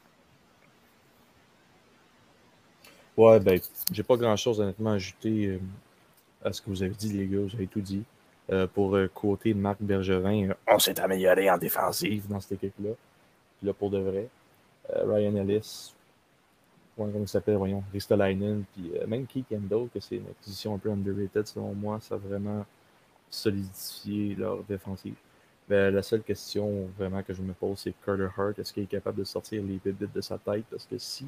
[3.15, 3.59] Ouais, ben,
[3.91, 5.59] j'ai pas grand chose honnêtement à ajouter euh,
[6.43, 7.39] à ce que vous avez dit, les gars.
[7.39, 8.03] Vous avez tout dit.
[8.49, 12.91] Euh, pour côté Marc Bergerin, on s'est amélioré en défensive dans cette équipe-là.
[13.61, 14.29] Là, pour de vrai.
[14.89, 15.93] Ryan Ellis,
[17.05, 20.77] comment il s'appelle, voyons, Ristolainen, puis euh, même Keith Kendall, que c'est une acquisition un
[20.77, 22.65] peu underrated selon moi, ça a vraiment
[23.29, 25.15] solidifié leur défensive.
[25.69, 28.87] Ben, la seule question vraiment que je me pose, c'est Carter Hart, est-ce qu'il est
[28.87, 30.65] capable de sortir les bébites de sa tête?
[30.71, 31.25] Parce que si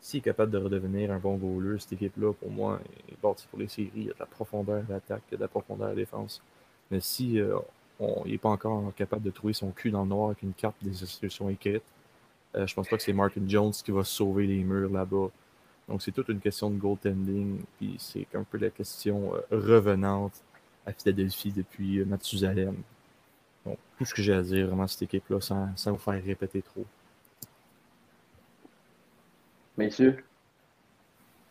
[0.00, 2.80] s'il est capable de redevenir un bon goaler, cette équipe-là, pour moi,
[3.10, 3.90] est partie pour les séries.
[3.96, 5.90] Il y a de la profondeur à l'attaque, il y a de la profondeur à
[5.90, 6.42] la défense.
[6.90, 7.58] Mais si euh,
[8.24, 10.76] il n'est pas encore capable de trouver son cul dans le noir avec une carte
[10.82, 11.82] des institutions écrites,
[12.56, 15.28] euh, je pense pas que c'est Martin Jones qui va sauver les murs là-bas.
[15.88, 17.60] Donc, c'est toute une question de goaltending.
[17.76, 20.42] Puis, c'est un peu la question euh, revenante
[20.84, 22.76] à Philadelphie depuis euh, Mathusalem.
[23.64, 26.62] Donc, tout ce que j'ai à dire vraiment cette équipe-là, sans, sans vous faire répéter
[26.62, 26.84] trop.
[29.76, 30.24] Messieurs,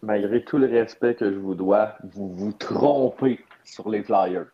[0.01, 4.47] malgré tout le respect que je vous dois, vous vous trompez sur les Flyers.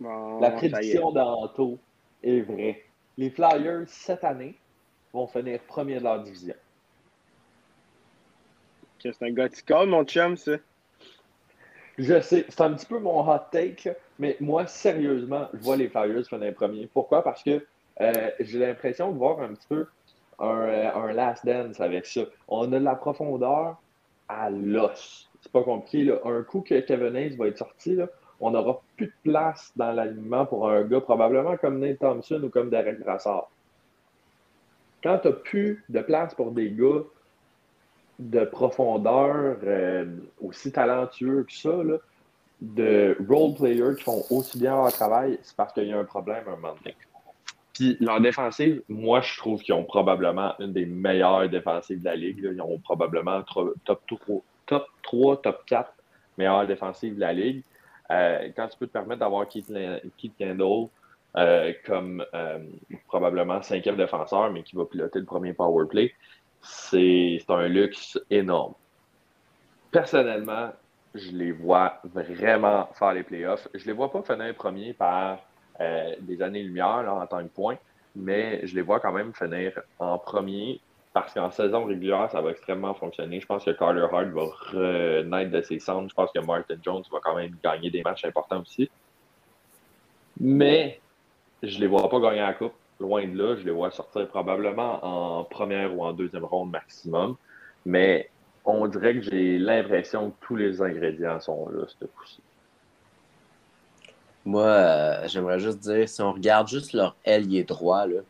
[0.00, 1.78] la prédiction d'Anto
[2.22, 2.84] est vraie.
[3.16, 4.59] Les Flyers, cette année,
[5.12, 6.54] vont finir premier de leur division.
[9.02, 10.52] C'est un gothical, mon chum, ça.
[11.98, 15.88] Je sais, c'est un petit peu mon hot take, mais moi, sérieusement, je vois les
[15.88, 16.88] Flyers finir premier.
[16.92, 17.22] Pourquoi?
[17.22, 17.64] Parce que
[18.00, 19.86] euh, j'ai l'impression de voir un petit peu
[20.40, 22.22] euh, un, last dance avec ça.
[22.48, 23.76] On a de la profondeur
[24.28, 25.28] à l'os.
[25.42, 26.04] C'est pas compliqué.
[26.04, 26.20] Là.
[26.24, 28.06] Un coup que Kevin Hayes va être sorti, là,
[28.40, 32.48] on n'aura plus de place dans l'alignement pour un gars probablement comme Nate Thompson ou
[32.48, 33.50] comme Derek Brassard
[35.02, 37.02] quand tu n'as plus de place pour des gars
[38.18, 40.04] de profondeur euh,
[40.40, 41.74] aussi talentueux que ça,
[42.60, 46.04] de role players qui font aussi bien leur travail, c'est parce qu'il y a un
[46.04, 46.94] problème à un moment donné.
[47.72, 52.16] Puis leur défensive, moi, je trouve qu'ils ont probablement une des meilleures défensives de la
[52.16, 52.40] ligue.
[52.42, 53.42] Ils ont probablement
[53.86, 55.92] top 3, top 3, top 4
[56.36, 57.62] meilleures défensives de la ligue.
[58.10, 59.72] Euh, quand tu peux te permettre d'avoir Keith,
[60.38, 60.88] Kendall
[61.36, 62.58] euh, comme euh,
[63.06, 66.12] probablement cinquième défenseur, mais qui va piloter le premier power play,
[66.60, 68.74] c'est un luxe énorme.
[69.90, 70.72] Personnellement,
[71.14, 73.68] je les vois vraiment faire les playoffs.
[73.74, 75.38] Je les vois pas finir premier par
[76.20, 77.78] des années-lumière en tant que point,
[78.14, 80.78] mais je les vois quand même finir en premier
[81.12, 83.40] parce qu'en saison régulière, ça va extrêmement fonctionner.
[83.40, 86.08] Je pense que Carter Hart va renaître de ses cendres.
[86.08, 88.88] Je pense que Martin Jones va quand même gagner des matchs importants aussi.
[90.38, 91.00] Mais
[91.62, 92.74] je ne les vois pas gagner la coupe.
[92.98, 97.36] Loin de là, je les vois sortir probablement en première ou en deuxième ronde maximum.
[97.86, 98.30] Mais
[98.64, 102.40] on dirait que j'ai l'impression que tous les ingrédients sont là, ce coup-ci.
[104.44, 108.20] Moi, euh, j'aimerais juste dire, si on regarde juste leur ailier droit, je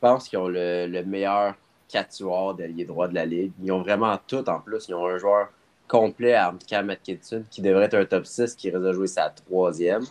[0.00, 1.54] pense qu'ils ont le, meilleur
[1.90, 3.52] quatuor d'alliés droit de la ligue.
[3.62, 4.88] Ils ont vraiment tout en plus.
[4.88, 5.48] Ils ont un joueur
[5.88, 9.30] complet à Cam Atkinson qui devrait être un top 6 qui risque de jouer sa
[9.30, 10.04] troisième.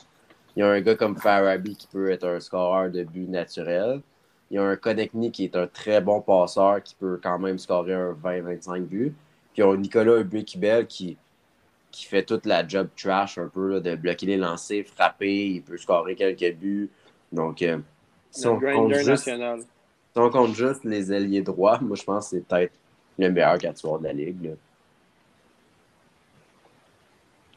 [0.60, 4.02] Il y a un gars comme Farabi qui peut être un scoreur de but naturel.
[4.52, 7.58] Il y a un Konechny qui est un très bon passeur qui peut quand même
[7.58, 9.16] scorer un 20-25 buts.
[9.54, 11.16] Puis il y a Nicolas Ubé-Kibel qui,
[11.92, 15.78] qui fait toute la job trash un peu de bloquer les lancers, frapper, il peut
[15.78, 16.90] scorer quelques buts.
[17.32, 17.78] Donc, euh,
[18.30, 19.62] si on national.
[19.62, 19.66] Si
[20.18, 22.74] on compte juste les ailiers droits, moi, je pense que c'est peut-être
[23.18, 24.56] le meilleur quatuor de la Ligue.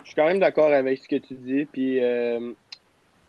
[0.05, 1.65] Je suis quand même d'accord avec ce que tu dis.
[1.65, 2.53] Puis, euh,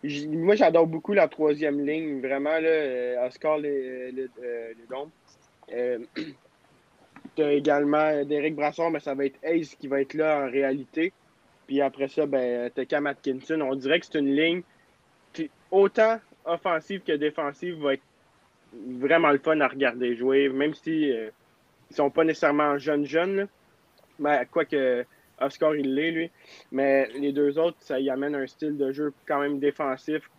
[0.04, 2.20] moi, j'adore beaucoup la troisième ligne.
[2.20, 4.74] Vraiment, là, euh, Oscar les, les, euh,
[5.70, 6.36] les
[7.36, 10.52] tu as également Derek Brassard, mais ça va être Ace qui va être là en
[10.52, 11.14] réalité.
[11.68, 13.62] Puis après ça, ben, tu as Cam Atkinson.
[13.62, 14.62] On dirait que c'est une ligne
[15.32, 18.04] qui, autant offensive que défensive, va être
[18.74, 21.30] vraiment le fun à regarder jouer, même si euh,
[21.90, 23.48] ils sont pas nécessairement jeunes jeunes.
[24.20, 25.06] Mais quoique
[25.40, 26.32] Oscar il l'est lui.
[26.72, 30.30] Mais les deux autres, ça y amène un style de jeu quand même défensif.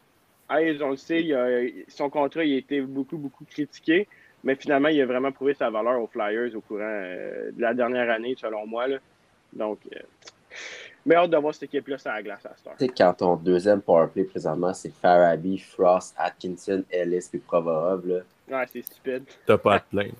[0.50, 4.06] Hayes, on le sait, son contrat il a été beaucoup, beaucoup critiqué.
[4.44, 7.72] Mais finalement, il a vraiment prouvé sa valeur aux Flyers au courant euh, de la
[7.72, 8.84] dernière année, selon moi.
[9.54, 10.00] Donc, euh,
[11.06, 13.36] mais hâte de voir cette équipe-là sur la glace à ce Tu sais, quand ton
[13.36, 18.06] deuxième powerplay présentement, c'est Farabi, Frost, Atkinson, Ellis puis Provorov.
[18.06, 18.20] Là.
[18.50, 19.24] Ouais, c'est stupide.
[19.46, 20.14] T'as pas à te plaindre.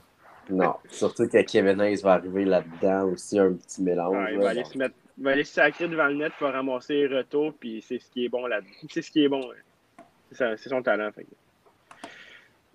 [0.51, 4.17] Non, surtout que Kevin Hayes va arriver là-dedans aussi, un petit mélange.
[4.17, 6.49] Ouais, il, va aller se mettre, il va aller se sacrer devant le net pour
[6.49, 9.43] ramasser les retours, puis c'est ce qui est bon là C'est ce qui est bon.
[10.33, 11.11] C'est son talent.
[11.13, 11.27] Fait.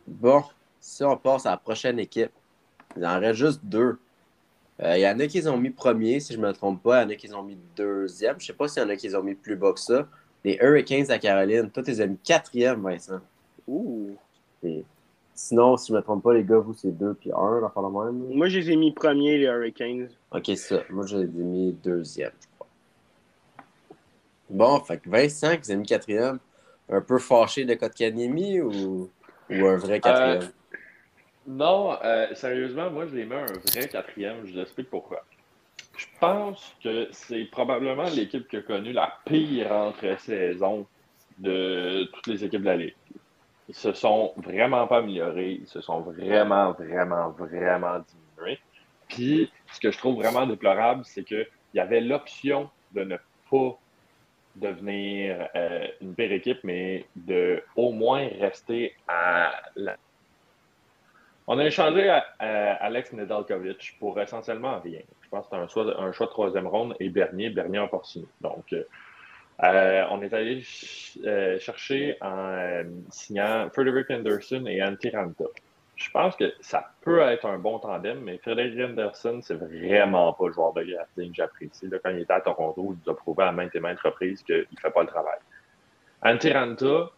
[0.07, 0.43] Bon,
[0.79, 2.31] si on passe à la prochaine équipe,
[2.97, 3.99] il en reste juste deux.
[4.81, 7.01] Euh, il y en a qui ont mis premier, si je ne me trompe pas.
[7.01, 8.35] Il y en a qui ont mis deuxième.
[8.39, 10.07] Je ne sais pas s'il y en a qui ont mis plus bas que ça.
[10.43, 13.19] Les Hurricanes à Caroline, toi, tu les as mis quatrième, Vincent.
[13.67, 14.15] Ouh.
[15.41, 17.81] Sinon, si je ne me trompe pas, les gars, vous, c'est deux puis un, la
[17.81, 18.35] même.
[18.35, 20.09] Moi, je les ai mis premier, les Hurricanes.
[20.31, 20.83] Ok, ça.
[20.89, 22.67] Moi, je les ai mis deuxième, je crois.
[24.49, 26.39] Bon, fait que Vincent, qui les a mis quatrième,
[26.89, 29.09] un peu fâché de Kotkaniemi ou...
[29.49, 30.41] ou un vrai quatrième?
[30.41, 30.77] Euh,
[31.47, 34.45] non, euh, sérieusement, moi, je les mets un vrai quatrième.
[34.45, 35.23] Je vous explique pourquoi.
[35.95, 40.85] Je pense que c'est probablement l'équipe qui a connu la pire entre-saison
[41.37, 42.95] de toutes les équipes de la Ligue.
[43.69, 45.59] Ils se sont vraiment pas améliorés.
[45.61, 48.59] Ils se sont vraiment, vraiment, vraiment diminués.
[49.07, 53.17] Puis, ce que je trouve vraiment déplorable, c'est qu'il y avait l'option de ne
[53.49, 53.77] pas
[54.55, 59.95] devenir euh, une pire équipe, mais de au moins rester à la
[61.51, 62.23] on a échangé à,
[62.75, 64.99] Alex Nedalkovic pour essentiellement rien.
[65.23, 68.27] Je pense que c'était un choix, de troisième ronde et Bernier, Bernier en porcini.
[68.39, 68.83] Donc, euh,
[69.63, 70.63] euh, on est allé
[71.25, 75.45] euh, chercher en signant Frederick Anderson et Antti Ranta.
[75.95, 80.47] Je pense que ça peut être un bon tandem, mais Frederick Anderson, c'est vraiment pas
[80.47, 81.89] le joueur de gardien que j'apprécie.
[82.03, 84.65] Quand il était à Toronto, il nous a prouvé à maintes et maintes reprises qu'il
[84.71, 85.39] ne fait pas le travail.
[86.23, 87.09] Antti Ranta,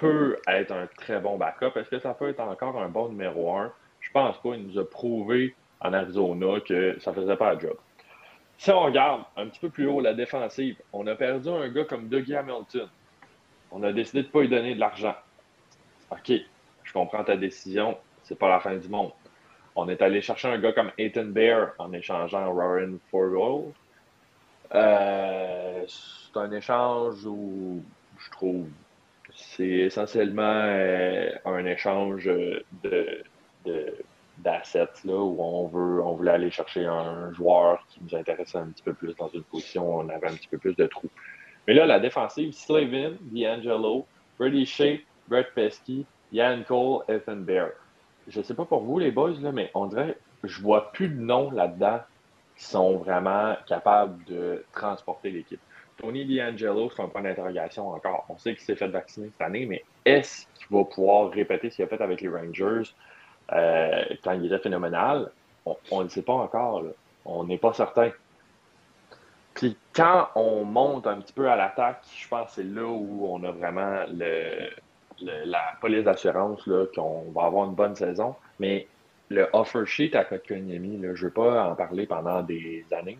[0.00, 1.76] peut être un très bon backup.
[1.76, 3.70] Est-ce que ça peut être encore un bon numéro un?
[4.00, 4.54] Je pense pas.
[4.54, 7.76] Il nous a prouvé en Arizona que ça faisait pas le job.
[8.60, 11.86] Si on regarde un petit peu plus haut la défensive, on a perdu un gars
[11.86, 12.90] comme Dougie Hamilton.
[13.70, 15.14] On a décidé de ne pas lui donner de l'argent.
[16.10, 16.30] OK,
[16.84, 17.96] je comprends ta décision.
[18.22, 19.12] C'est pas la fin du monde.
[19.74, 23.72] On est allé chercher un gars comme Ethan Bear en échangeant Warren Forwell.
[24.74, 27.82] Euh, c'est un échange où
[28.18, 28.68] je trouve
[29.34, 32.30] c'est essentiellement euh, un échange
[32.84, 33.24] de,
[34.44, 38.82] là, où on veut on voulait aller chercher un joueur qui nous intéressait un petit
[38.82, 41.10] peu plus dans une position où on avait un petit peu plus de trous.
[41.66, 44.06] Mais là, la défensive, Slavin, D'Angelo,
[44.38, 47.70] Brady Shea, Brett Pesky, Yann Cole, Ethan Bear.
[48.28, 51.20] Je sais pas pour vous, les boys, là, mais on dirait je vois plus de
[51.20, 52.00] noms là-dedans
[52.56, 55.60] qui sont vraiment capables de transporter l'équipe.
[55.98, 58.24] Tony D'Angelo, c'est un point d'interrogation encore.
[58.28, 61.76] On sait qu'il s'est fait vacciner cette année, mais est-ce qu'il va pouvoir répéter ce
[61.76, 62.90] qu'il a fait avec les Rangers?
[63.52, 65.30] Euh, quand il était phénoménal?
[65.90, 66.82] On ne le sait pas encore.
[67.24, 68.10] On n'est pas certain.
[69.54, 73.26] Puis quand on monte un petit peu à l'attaque, je pense que c'est là où
[73.28, 74.04] on a vraiment
[75.20, 76.62] la police d'assurance
[76.94, 78.34] qu'on va avoir une bonne saison.
[78.58, 78.86] Mais
[79.28, 83.18] le offer sheet à Kotkaniemi, je ne veux pas en parler pendant des années,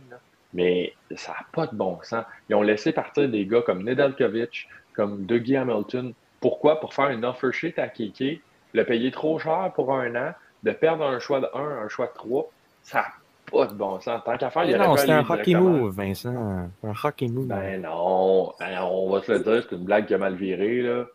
[0.55, 2.25] mais ça n'a pas de bon sens.
[2.49, 6.13] Ils ont laissé partir des gars comme Nedeljkovic, comme Dougie Hamilton.
[6.41, 6.81] Pourquoi?
[6.81, 8.41] Pour faire une offer sheet à Kiki,
[8.73, 12.07] le payer trop cher pour un an, de perdre un choix de 1, un choix
[12.07, 12.51] de 3,
[12.83, 13.07] ça n'a
[13.51, 14.23] pas de bon sens.
[14.25, 16.69] Tant qu'à faire, il y a Non, c'est un hockey move, Vincent.
[16.85, 17.47] Un hockey move.
[17.47, 20.83] Ben non, ben, on va se le dire, c'est une blague qui a mal viré.
[20.83, 21.07] Là.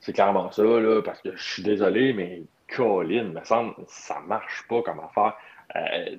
[0.00, 2.42] C'est clairement ça, là, parce que je suis désolé, mais
[2.74, 5.34] Colin, me semble, ça marche pas comme affaire.
[5.76, 6.16] Euh,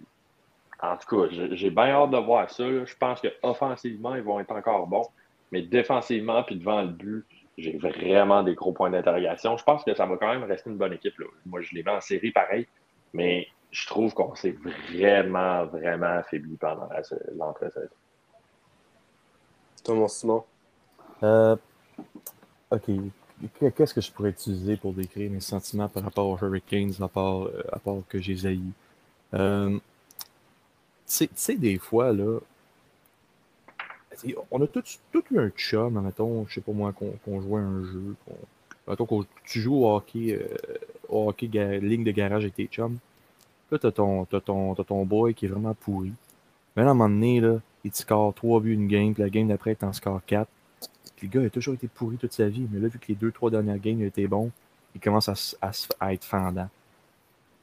[0.81, 2.63] en tout cas, j'ai bien hâte de voir ça.
[2.63, 5.07] Je pense qu'offensivement, ils vont être encore bons,
[5.51, 7.25] mais défensivement, puis devant le but,
[7.57, 9.57] j'ai vraiment des gros points d'interrogation.
[9.57, 11.13] Je pense que ça va quand même rester une bonne équipe.
[11.45, 12.67] Moi, je les mets en série pareil,
[13.13, 14.55] mais je trouve qu'on s'est
[14.91, 16.89] vraiment, vraiment affaibli pendant
[17.35, 17.89] l'entrée-saison.
[19.83, 20.43] Thomas Simon?
[21.23, 21.55] Euh,
[22.71, 22.89] OK.
[23.75, 27.43] Qu'est-ce que je pourrais utiliser pour décrire mes sentiments par rapport aux Hurricanes, à part,
[27.43, 28.61] euh, à part que j'ai zaï?
[29.33, 29.77] Euh,
[31.05, 32.39] tu sais, des fois, là,
[34.51, 38.15] on a tous eu un chum, mettons, je sais pas moi, qu'on jouait un jeu,
[38.87, 40.47] mettons tu joues au hockey, euh,
[41.09, 41.47] au hockey
[41.79, 42.97] ligne de garage avec tes chums.
[43.71, 46.13] Là, t'as ton, ton, ton boy qui est vraiment pourri.
[46.75, 49.29] Mais à un moment donné, là, il te score 3 buts une game, puis la
[49.29, 50.47] game d'après, il t'en score 4
[51.23, 53.31] le gars a toujours été pourri toute sa vie, mais là, vu que les deux,
[53.31, 54.51] trois dernières games ont été bons,
[54.93, 56.69] il commence à, à, être fendant.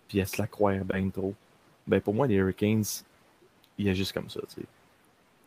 [0.09, 1.35] Puis à se la croire bien trop.
[1.87, 2.85] Ben pour moi, les Hurricanes,
[3.79, 4.67] il y a juste comme ça, tu sais.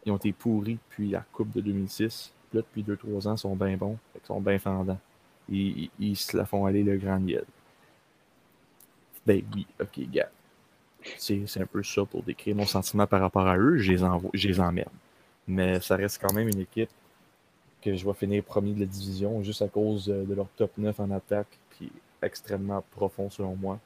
[0.06, 2.34] Ils ont été pourris depuis la Coupe de 2006.
[2.54, 3.97] Là, depuis 2-3 ans, ils sont bien bons.
[4.16, 4.99] Ils sont bien fendants.
[5.49, 7.45] Ils, ils, se la font aller le grand miel.
[9.26, 10.30] Ben oui, ok, gars.
[11.18, 13.78] C'est un peu ça pour décrire mon sentiment par rapport à eux.
[13.78, 14.89] Je les, emmerde.
[15.47, 16.89] Mais ça reste quand même une équipe
[17.82, 20.72] que je vais finir premier de la division juste à cause euh, de leur top
[20.78, 21.91] 9 en attaque, puis
[22.22, 23.78] extrêmement profond selon moi.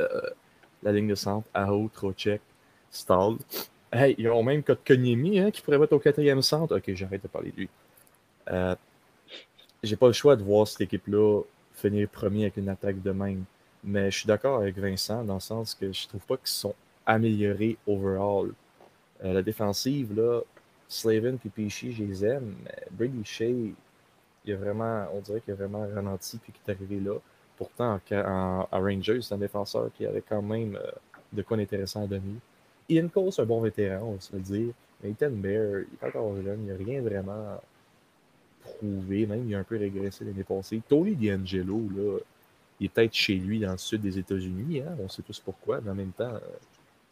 [0.00, 0.08] Euh,
[0.82, 2.40] la ligne de centre, Aho, Trocheck,
[2.90, 3.36] Stahl.
[3.92, 6.76] Hey, ils ont même Kotkaniemi hein, qui pourrait être au quatrième centre.
[6.76, 7.70] Ok, j'arrête de parler de lui.
[8.50, 8.74] Euh,
[9.82, 11.42] J'ai pas le choix de voir cette équipe-là
[11.74, 13.44] finir premier avec une attaque de même.
[13.84, 16.74] Mais je suis d'accord avec Vincent dans le sens que je trouve pas qu'ils sont
[17.06, 18.52] améliorés overall.
[19.24, 20.42] Euh, la défensive, là,
[20.88, 23.74] Slavin et Pichy, je les aime, mais Brady Shea,
[24.44, 27.18] il a vraiment, on dirait qu'il a vraiment ralenti puis qu'il est arrivé là.
[27.56, 30.90] Pourtant, en, à Rangers, c'est un défenseur qui avait quand même euh,
[31.32, 32.36] de quoi d'intéressant à donner.
[32.88, 34.74] Ian Cole, c'est un bon vétéran, on va se le dire.
[35.02, 37.60] Nathan Bear, il est encore jeune, il n'a rien vraiment
[38.60, 40.80] prouvé, même il a un peu régressé l'année passée.
[40.88, 42.18] Tony D'Angelo, là,
[42.80, 44.96] il est peut-être chez lui dans le sud des États-Unis, hein?
[45.00, 46.40] on sait tous pourquoi, mais en même temps, euh,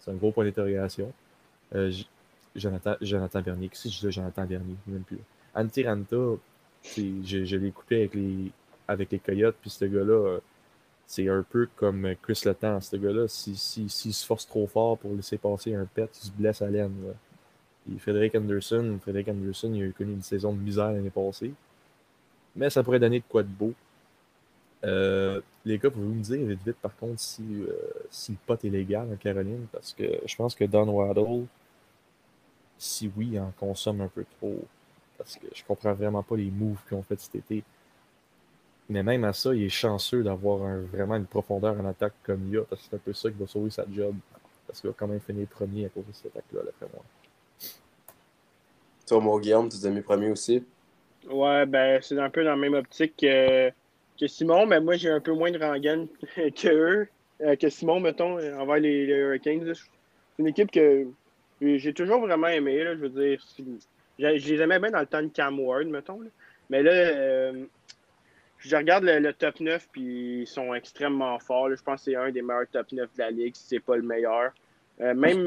[0.00, 1.12] c'est un gros point d'interrogation.
[1.74, 1.92] Euh,
[2.54, 3.68] Jonathan, Jonathan Bernier.
[3.68, 4.76] Que je dis Jonathan Bernier?
[4.86, 5.18] Même plus.
[5.54, 6.16] Antiranta,
[6.96, 8.50] je, je l'ai écouté avec les,
[8.88, 10.40] avec les Coyotes, puis ce gars-là, euh,
[11.06, 12.80] c'est un peu comme Chris Letang.
[12.80, 16.32] Ce gars-là, s'il si, se force trop fort pour laisser passer un pet, il se
[16.32, 17.14] blesse à l'aine.
[17.98, 21.52] Frédéric Anderson, Frédéric Anderson, il a connu une saison de misère l'année passée.
[22.56, 23.72] Mais ça pourrait donner de quoi de beau.
[24.84, 27.76] Euh, les gars, pouvez-vous me dire vite vite par contre si, euh,
[28.10, 29.66] si le pot est légal en Caroline?
[29.72, 31.46] Parce que je pense que Don Waddle,
[32.78, 34.64] si oui, en consomme un peu trop.
[35.18, 37.62] Parce que je comprends vraiment pas les moves qu'ils ont fait cet été.
[38.88, 40.58] Mais même à ça, il est chanceux d'avoir
[40.92, 43.36] vraiment une profondeur en attaque comme il a, parce que c'est un peu ça qui
[43.38, 44.14] va sauver sa job.
[44.66, 47.04] Parce qu'il va quand même finir premier à cause de cette attaque-là, d'après moi.
[49.06, 50.64] Toi, mon Guillaume, tu t'es mis premier aussi?
[51.28, 53.70] Ouais, ben, c'est un peu dans la même optique que,
[54.18, 57.08] que Simon, mais moi, j'ai un peu moins de rengaine que eux,
[57.42, 59.72] euh, que Simon, mettons, envers les, les Hurricanes.
[59.74, 59.84] C'est
[60.38, 61.06] une équipe que
[61.60, 63.40] j'ai toujours vraiment aimé, là, je veux dire.
[64.18, 66.20] Je les aimais bien dans le temps de Cam Ward, mettons.
[66.70, 67.66] Mais là, euh,
[68.66, 71.70] je regarde le, top 9, puis ils sont extrêmement forts.
[71.74, 73.96] Je pense que c'est un des meilleurs top 9 de la ligue, si c'est pas
[73.96, 74.52] le meilleur.
[75.00, 75.46] Euh, même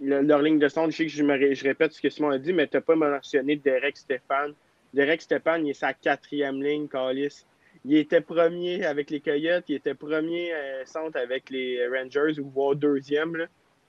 [0.00, 2.66] leur ligne de centre, je sais que je, répète ce que Simon a dit, mais
[2.66, 4.52] tu n'as pas mentionné Derek Stéphane.
[4.92, 7.44] Derek Stéphane, il est sa quatrième ligne, Calis.
[7.86, 12.50] Il était premier avec les Coyotes, il était premier euh, centre avec les Rangers, ou
[12.50, 13.36] voire deuxième.
[13.36, 13.46] Là.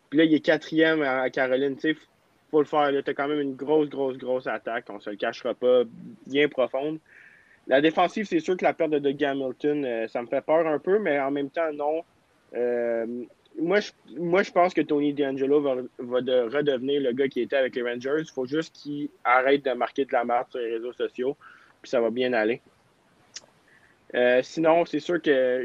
[0.09, 1.77] Puis là, il est quatrième à Caroline.
[1.77, 1.95] Sais,
[2.51, 2.89] faut le faire.
[3.03, 4.85] Tu as quand même une grosse, grosse, grosse attaque.
[4.89, 5.83] On se le cachera pas,
[6.27, 6.99] bien profonde.
[7.71, 10.67] La défensive, c'est sûr que la perte de Doug Hamilton, euh, ça me fait peur
[10.67, 12.03] un peu, mais en même temps, non.
[12.53, 13.05] Euh,
[13.57, 17.39] moi, je, moi, je pense que Tony D'Angelo va, va de redevenir le gars qui
[17.39, 18.17] était avec les Rangers.
[18.19, 21.37] Il faut juste qu'il arrête de marquer de la marque sur les réseaux sociaux,
[21.81, 22.59] puis ça va bien aller.
[24.15, 25.63] Euh, sinon, c'est sûr que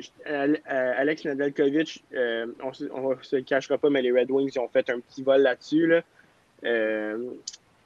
[0.68, 5.24] Alex Nedeljkovic, on ne se cachera pas, mais les Red Wings ont fait un petit
[5.24, 5.88] vol là-dessus.
[5.88, 6.02] Là.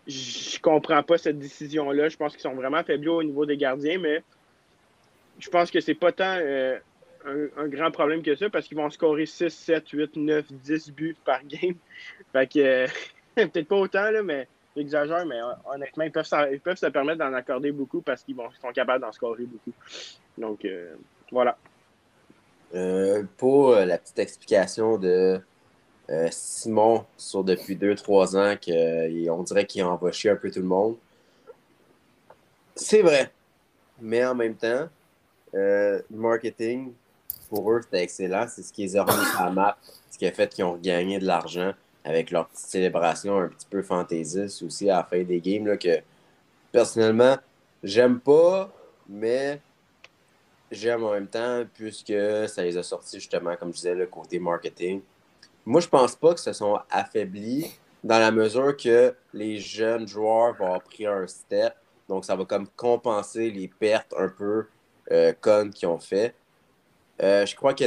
[0.07, 2.09] Je comprends pas cette décision-là.
[2.09, 4.23] Je pense qu'ils sont vraiment faiblis au niveau des gardiens, mais
[5.39, 6.39] je pense que c'est pas tant
[7.25, 11.17] un, grand problème que ça parce qu'ils vont scorer 6, 7, 8, 9, 10 buts
[11.25, 11.75] par game.
[12.33, 12.87] Fait que, euh,
[13.35, 15.41] peut-être pas autant, là, mais j'exagère, mais
[15.73, 19.73] honnêtement, ils peuvent, se permettre d'en accorder beaucoup parce qu'ils sont capables d'en scorer beaucoup.
[20.39, 20.95] Donc, euh,
[21.31, 21.57] voilà.
[22.75, 25.41] Euh, pour la petite explication de
[26.31, 30.97] Simon sur depuis 2-3 ans, qu'on dirait qu'il envoie chier un peu tout le monde.
[32.75, 33.31] C'est vrai.
[34.01, 34.89] Mais en même temps,
[35.53, 36.93] le marketing,
[37.49, 38.47] pour eux, c'était excellent.
[38.49, 39.79] C'est ce qui les a remis à la map,
[40.11, 41.73] ce qui a fait qu'ils ont gagné de l'argent
[42.05, 45.67] avec leur petite célébration un petit peu fantaisiste aussi à la fin des games.
[45.67, 46.01] Là, que
[46.73, 47.37] personnellement,
[47.85, 48.73] j'aime pas,
[49.09, 49.61] mais
[50.71, 52.15] j'aime en même temps puisque
[52.49, 55.03] ça les a sortis justement, comme je disais, le côté marketing.
[55.71, 60.57] Moi, je pense pas que se sont affaiblis dans la mesure que les jeunes joueurs
[60.57, 61.75] vont avoir pris un step.
[62.09, 64.67] Donc, ça va comme compenser les pertes un peu
[65.13, 66.35] euh, connes qu'ils ont fait.
[67.23, 67.85] Euh, je crois que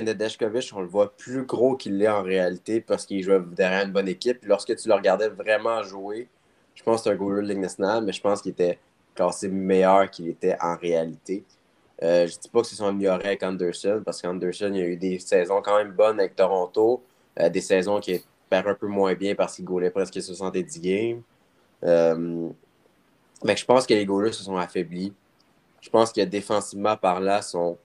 [0.73, 4.07] on le voit plus gros qu'il l'est en réalité parce qu'il joue derrière une bonne
[4.07, 4.45] équipe.
[4.45, 6.29] lorsque tu le regardais vraiment jouer,
[6.75, 7.69] je pense que c'est un goaler de Ligue
[8.05, 8.79] mais je pense qu'il était
[9.13, 11.43] classé meilleur qu'il était en réalité.
[12.01, 14.86] Euh, je ne dis pas que se sont améliorés avec Anderson parce qu'Anderson, il a
[14.86, 17.03] eu des saisons quand même bonnes avec Toronto,
[17.39, 21.21] euh, des saisons qui perd un peu moins bien parce qu'il goalait presque 70 games.
[23.43, 25.13] mais je pense que les goalers se sont affaiblis.
[25.81, 27.77] Je pense que défensivement par là, sont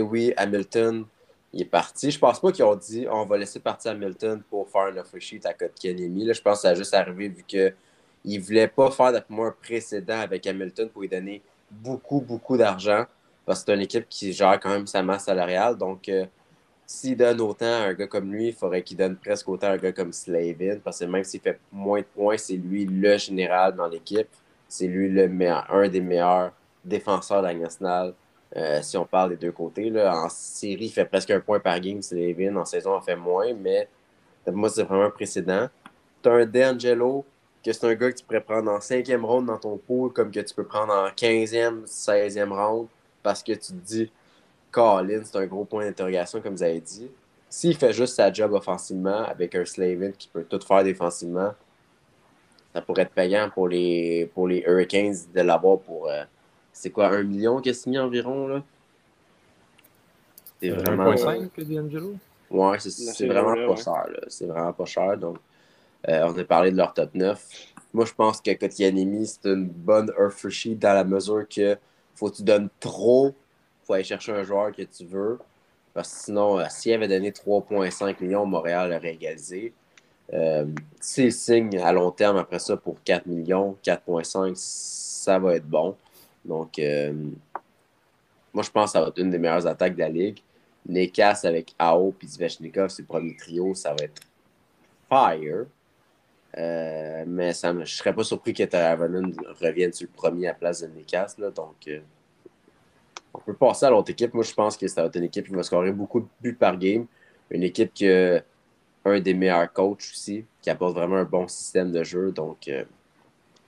[0.00, 1.04] oui, Hamilton,
[1.52, 2.10] il est parti.
[2.10, 5.20] Je pense pas qu'ils ont dit on va laisser partir Hamilton pour faire un offer
[5.20, 6.32] sheet à Kotkaniemi.
[6.32, 7.74] Je pense que ça a juste arrivé vu qu'ils
[8.24, 13.04] ne voulaient pas faire moi un précédent avec Hamilton pour lui donner beaucoup, beaucoup d'argent.
[13.44, 15.76] Parce que c'est une équipe qui gère quand même sa masse salariale.
[15.76, 16.26] Donc, euh,
[16.86, 19.70] s'il donne autant à un gars comme lui, il faudrait qu'il donne presque autant à
[19.72, 20.78] un gars comme Slavin.
[20.82, 24.28] Parce que même s'il fait moins de points, c'est lui le général dans l'équipe.
[24.68, 26.52] C'est lui le meilleur, un des meilleurs
[26.84, 28.14] défenseurs de la nationale.
[28.56, 29.90] Euh, si on parle des deux côtés.
[29.90, 30.16] Là.
[30.16, 32.56] En série, il fait presque un point par game, Levin.
[32.56, 33.88] En saison, il fait moins, mais
[34.46, 35.68] moi, c'est vraiment un précédent.
[36.22, 37.24] Tu as un D'Angelo,
[37.64, 40.30] que c'est un gars que tu pourrais prendre en cinquième round dans ton pool, comme
[40.30, 42.86] que tu peux prendre en 15e, 16e round,
[43.22, 44.10] parce que tu te dis,
[44.76, 47.10] Colin, c'est un gros point d'interrogation, comme vous avez dit.
[47.48, 51.54] S'il fait juste sa job offensivement, avec un Slavin qui peut tout faire défensivement,
[52.74, 56.08] ça pourrait être payant pour les, pour les Hurricanes de l'avoir pour.
[56.10, 56.24] Euh,
[56.74, 58.62] c'est quoi, un million qu'il a signé environ, là?
[60.60, 61.10] C'est vraiment...
[61.12, 62.14] 1.5 que D'Angelo?
[62.50, 64.20] Ouais, c'est vraiment pas cher, là.
[64.28, 65.38] C'est vraiment pas cher, donc...
[66.06, 67.42] Euh, on a parlé de leur top 9.
[67.94, 70.12] Moi, je pense que Kotianemi, c'est une bonne
[70.50, 71.78] sheet dans la mesure que
[72.14, 73.34] faut que tu donnes trop,
[73.86, 75.38] faut aller chercher un joueur que tu veux.
[75.94, 79.72] Parce que sinon, euh, s'il avait donné 3,5 millions, Montréal aurait égalisé.
[80.32, 80.66] Euh,
[81.00, 85.96] S'il signe à long terme après ça pour 4 millions, 4,5, ça va être bon.
[86.44, 87.12] Donc, euh,
[88.52, 90.40] moi, je pense que ça va être une des meilleures attaques de la ligue.
[90.88, 94.22] Nekas avec Ao et Zvechnikov, c'est le premier trio, ça va être
[95.08, 95.66] fire.
[96.58, 100.50] Euh, mais ça je ne serais pas surpris que Taravanen revienne sur le premier à
[100.50, 101.34] la place de Nekas.
[101.38, 102.00] Là, donc, euh,
[103.36, 104.34] on peut passer à l'autre équipe.
[104.34, 106.54] Moi, je pense que ça va être une équipe qui va scorer beaucoup de buts
[106.54, 107.06] par game.
[107.50, 108.42] Une équipe qui a
[109.04, 112.32] un des meilleurs coachs aussi, qui apporte vraiment un bon système de jeu.
[112.32, 112.70] Donc,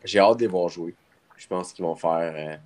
[0.04, 0.94] j'ai hâte de les voir jouer.
[1.36, 2.60] Je pense qu'ils vont faire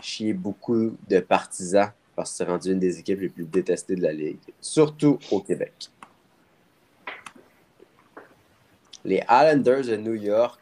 [0.00, 4.02] chier beaucoup de partisans parce que c'est rendu une des équipes les plus détestées de
[4.02, 5.88] la Ligue, surtout au Québec.
[9.04, 10.60] Les Islanders de New York,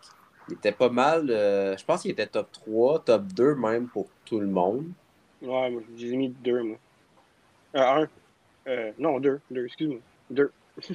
[0.51, 1.31] ils étaient pas mal.
[1.31, 4.85] Euh, je pense qu'ils étaient top 3, top 2 même pour tout le monde.
[5.43, 6.79] Ouais, moi, j'ai mis 2, moi.
[7.75, 8.09] Euh, un.
[8.69, 9.41] Euh, non, 2.
[9.51, 10.01] 2, excuse-moi.
[10.31, 10.51] 2.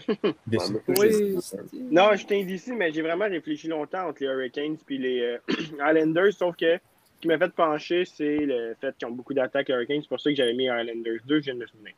[0.87, 1.37] oui.
[1.73, 5.37] Non, je t'ai ici, mais j'ai vraiment réfléchi longtemps entre les Hurricanes et les euh,
[5.79, 6.77] Islanders, sauf que
[7.19, 10.01] qui m'a fait pencher, c'est le fait qu'ils ont beaucoup d'attaques Hurricanes.
[10.01, 11.93] C'est pour ça que j'avais mis Islanders 2, je viens de me souvenir.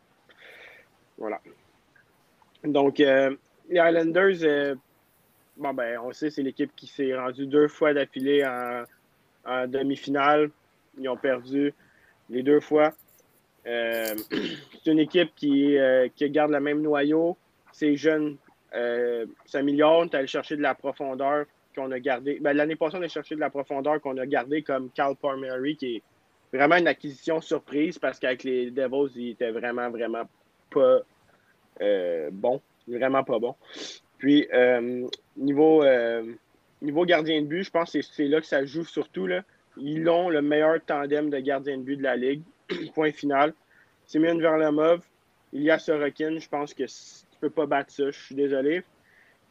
[1.17, 1.39] Voilà.
[2.63, 3.35] Donc, euh,
[3.69, 4.75] les Islanders, euh,
[5.57, 8.83] bon, ben, on sait, c'est l'équipe qui s'est rendue deux fois d'affilée en,
[9.67, 10.49] demi-finale.
[10.97, 11.73] Ils ont perdu
[12.29, 12.93] les deux fois.
[13.65, 14.15] Euh,
[14.83, 15.77] c'est une équipe qui,
[16.15, 17.37] qui, garde le même noyau.
[17.71, 18.37] Ces jeunes
[19.45, 20.09] s'améliorent.
[20.09, 21.45] Tu allé chercher de la profondeur
[21.75, 22.39] qu'on a gardé.
[22.39, 25.75] Ben, L'année passée, on a cherché de la profondeur qu'on a gardé comme Cal Palmieri,
[25.75, 26.03] qui est
[26.51, 30.29] vraiment une acquisition surprise parce qu'avec les Devils, il était vraiment, vraiment
[30.71, 30.99] pas
[31.81, 32.61] euh, bon.
[32.87, 33.55] Vraiment pas bon.
[34.17, 35.07] Puis, euh,
[35.37, 35.83] niveau,
[36.81, 39.25] niveau gardien de but, je pense que c'est là que ça joue surtout.
[39.25, 39.43] Là.
[39.77, 42.43] Ils ont le meilleur tandem de gardien de but de la Ligue.
[42.95, 43.53] Point final.
[44.05, 45.01] Simeon Verlamov,
[45.51, 46.37] il y a Sorokin.
[46.39, 48.11] Je pense que tu peux pas battre ça.
[48.11, 48.83] Je suis désolé.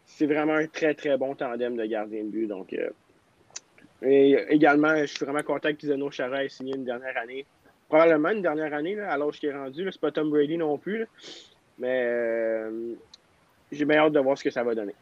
[0.04, 2.46] C'est vraiment un très, très bon tandem de gardien de but.
[2.46, 2.90] Donc, euh,
[4.02, 7.46] et également, je suis vraiment content qu'Isano Chara ait signé une dernière année.
[7.88, 9.88] Probablement une dernière année, là, à l'âge qu'il est rendu.
[9.90, 11.06] C'est pas Tom Brady non plus.
[11.78, 12.94] Mais euh,
[13.70, 14.94] j'ai bien hâte de voir ce que ça va donner.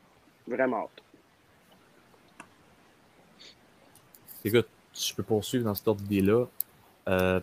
[0.46, 1.02] Vraiment hâte.
[4.44, 6.46] Écoute, si je peux poursuivre dans cette ordre d'idée-là,
[7.08, 7.40] euh,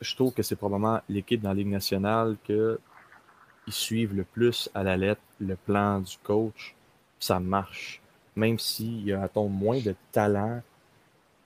[0.00, 2.78] je trouve que c'est probablement l'équipe dans la Ligue nationale que
[3.66, 6.74] ils suivent le plus à la lettre le plan du coach.
[7.20, 8.00] Ça marche.
[8.34, 10.62] Même s'il y a un ton moins de talent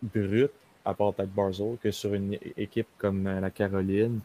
[0.03, 0.51] brut,
[0.85, 4.21] à part peut-être que sur une équipe comme la Caroline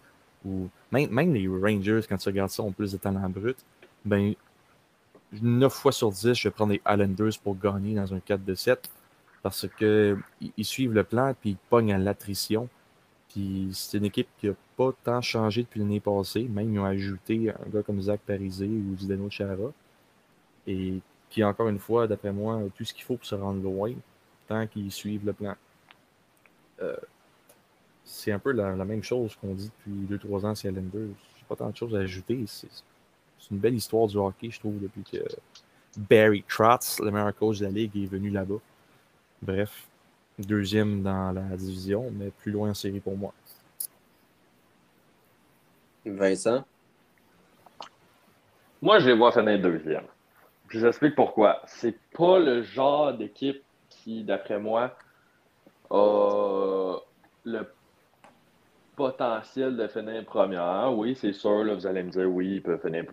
[0.45, 3.57] ou même, même les Rangers, quand tu regardes ça, ont plus de talent brut.
[4.05, 4.33] Ben,
[5.41, 8.55] 9 fois sur 10, je vais prendre les Islanders pour gagner dans un 4 de
[8.55, 8.89] 7
[9.49, 12.69] parce qu'ils suivent le plan puis ils pognent à l'attrition.
[13.29, 16.43] Puis c'est une équipe qui n'a pas tant changé depuis l'année passée.
[16.43, 19.71] Même ils ont ajouté un gars comme Zach Parisé ou Zdeno Chara.
[20.65, 23.61] Et qui, encore une fois, d'après moi, a tout ce qu'il faut pour se rendre
[23.61, 23.93] loin,
[24.47, 25.55] tant qu'ils suivent le plan.
[26.81, 26.95] Euh,
[28.03, 31.15] c'est un peu la, même chose qu'on dit depuis 2-3 ans sur Islanders.
[31.37, 32.45] J'ai pas tant de choses à ajouter.
[32.47, 32.69] C'est
[33.51, 35.17] une belle histoire du hockey, je trouve, depuis que
[35.97, 38.59] Barry Trotz, le meilleur coach de la ligue, est venu là-bas.
[39.41, 39.87] Bref,
[40.39, 43.33] deuxième dans la division, mais plus loin en série pour moi.
[46.05, 46.63] Vincent?
[48.81, 50.05] Moi, je les vois finir deuxième.
[50.69, 51.61] Je vous explique pourquoi.
[51.65, 54.95] C'est pas le genre d'équipe qui, d'après moi,
[55.89, 56.97] a
[57.43, 57.67] le
[58.95, 60.91] potentiel de finir première.
[60.95, 63.05] Oui, c'est sûr, là, vous allez me dire, oui, il peut finir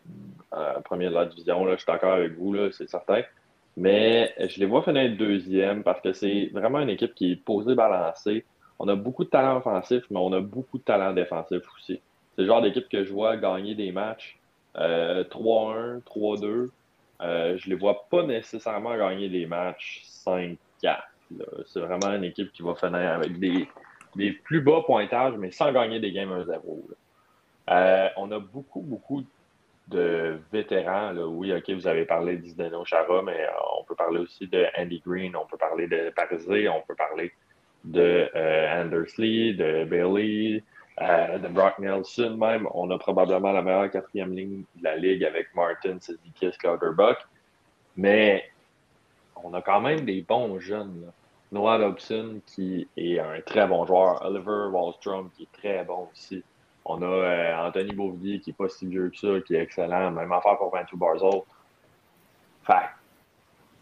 [0.52, 1.64] euh, première de la division.
[1.64, 3.22] Là, je suis d'accord avec vous, c'est certain.
[3.76, 7.74] Mais je les vois finir deuxième parce que c'est vraiment une équipe qui est posée,
[7.74, 8.44] balancée.
[8.78, 12.00] On a beaucoup de talent offensif, mais on a beaucoup de talent défensif aussi.
[12.34, 14.38] C'est le genre d'équipe que je vois gagner des matchs
[14.76, 16.70] 3-1, 3-2.
[17.20, 20.56] Euh, je les vois pas nécessairement gagner des matchs 5-4.
[21.66, 23.68] C'est vraiment une équipe qui va finir avec des,
[24.16, 26.58] des, plus bas pointages, mais sans gagner des games 1-0.
[27.70, 29.24] Euh, on a beaucoup, beaucoup
[29.88, 31.14] de vétérans.
[31.16, 35.02] Oui, OK, vous avez parlé d'Isdeno Chara, mais euh, on peut parler aussi de Andy
[35.04, 37.32] Green, on peut parler de Parisé, on peut parler
[37.84, 40.62] de euh, Andersley, de Bailey,
[41.02, 42.66] euh, de Brock Nelson même.
[42.72, 47.18] On a probablement la meilleure quatrième ligne de la ligue avec Martin, Sedikis, Clutterbuck.
[47.96, 48.44] Mais
[49.42, 51.12] on a quand même des bons jeunes.
[51.52, 54.24] Noah Dobson, qui est un très bon joueur.
[54.24, 56.42] Oliver Wallstrom, qui est très bon aussi.
[56.84, 60.10] On a euh, Anthony Beauvillier qui n'est pas si vieux que ça, qui est excellent.
[60.10, 61.42] Même affaire pour Matthew Barzell.
[62.62, 62.88] Fait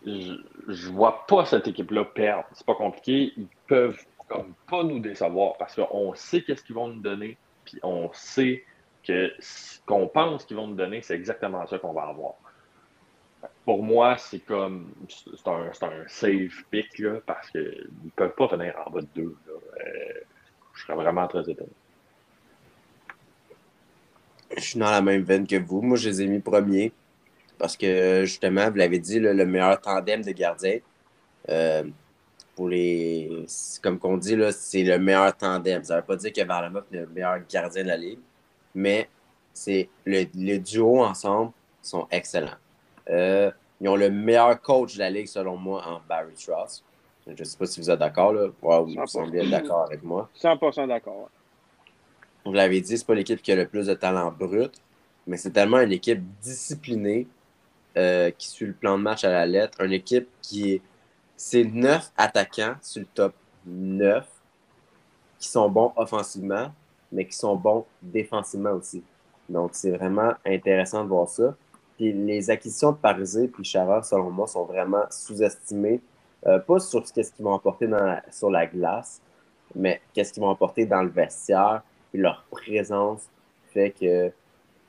[0.04, 0.34] je,
[0.68, 2.44] je vois pas cette équipe-là perdre.
[2.52, 3.32] C'est pas compliqué.
[3.36, 7.78] Ils peuvent comme pas nous décevoir parce qu'on sait qu'est-ce qu'ils vont nous donner, puis
[7.82, 8.64] on sait
[9.04, 12.34] que ce qu'on pense qu'ils vont nous donner, c'est exactement ça qu'on va avoir.
[13.64, 18.46] Pour moi, c'est comme c'est un, un safe pick là, parce qu'ils ne peuvent pas
[18.46, 19.36] venir en bas de deux.
[19.48, 20.20] Euh,
[20.74, 21.70] je serais vraiment très étonné.
[24.56, 25.82] Je suis dans la même veine que vous.
[25.82, 26.92] Moi, je les ai mis premiers
[27.58, 30.78] parce que, justement, vous l'avez dit, le meilleur tandem de gardiens.
[31.48, 31.84] Euh,
[32.54, 33.46] pour les.
[33.82, 35.82] Comme qu'on dit, c'est le meilleur tandem.
[35.82, 38.18] Ça ne veut pas dire que Varlamov est le meilleur gardien de la ligue,
[38.74, 39.08] mais
[39.52, 42.58] c'est le, le, duo ensemble sont excellents.
[43.10, 43.50] Euh,
[43.80, 46.84] ils ont le meilleur coach de la ligue, selon moi, en Barry Trust.
[47.26, 48.32] Je ne sais pas si vous êtes d'accord.
[48.32, 48.48] Là.
[48.60, 50.28] vous semblez d'accord avec moi.
[50.40, 51.30] 100% d'accord
[52.44, 54.72] vous l'avez dit, c'est pas l'équipe qui a le plus de talent brut,
[55.26, 57.26] mais c'est tellement une équipe disciplinée
[57.96, 59.80] euh, qui suit le plan de match à la lettre.
[59.82, 60.82] Une équipe qui est.
[61.36, 63.34] C'est neuf attaquants sur le top
[63.66, 64.24] 9
[65.38, 66.72] qui sont bons offensivement,
[67.10, 69.02] mais qui sont bons défensivement aussi.
[69.48, 71.54] Donc, c'est vraiment intéressant de voir ça.
[71.96, 76.00] Puis les acquisitions de Parisé et Chara, selon moi, sont vraiment sous-estimées.
[76.46, 77.88] Euh, pas sur ce qu'ils vont apporter
[78.30, 79.20] sur la glace,
[79.74, 81.82] mais qu'est-ce qu'ils vont apporter dans le vestiaire,
[82.18, 83.22] leur présence
[83.72, 84.30] fait que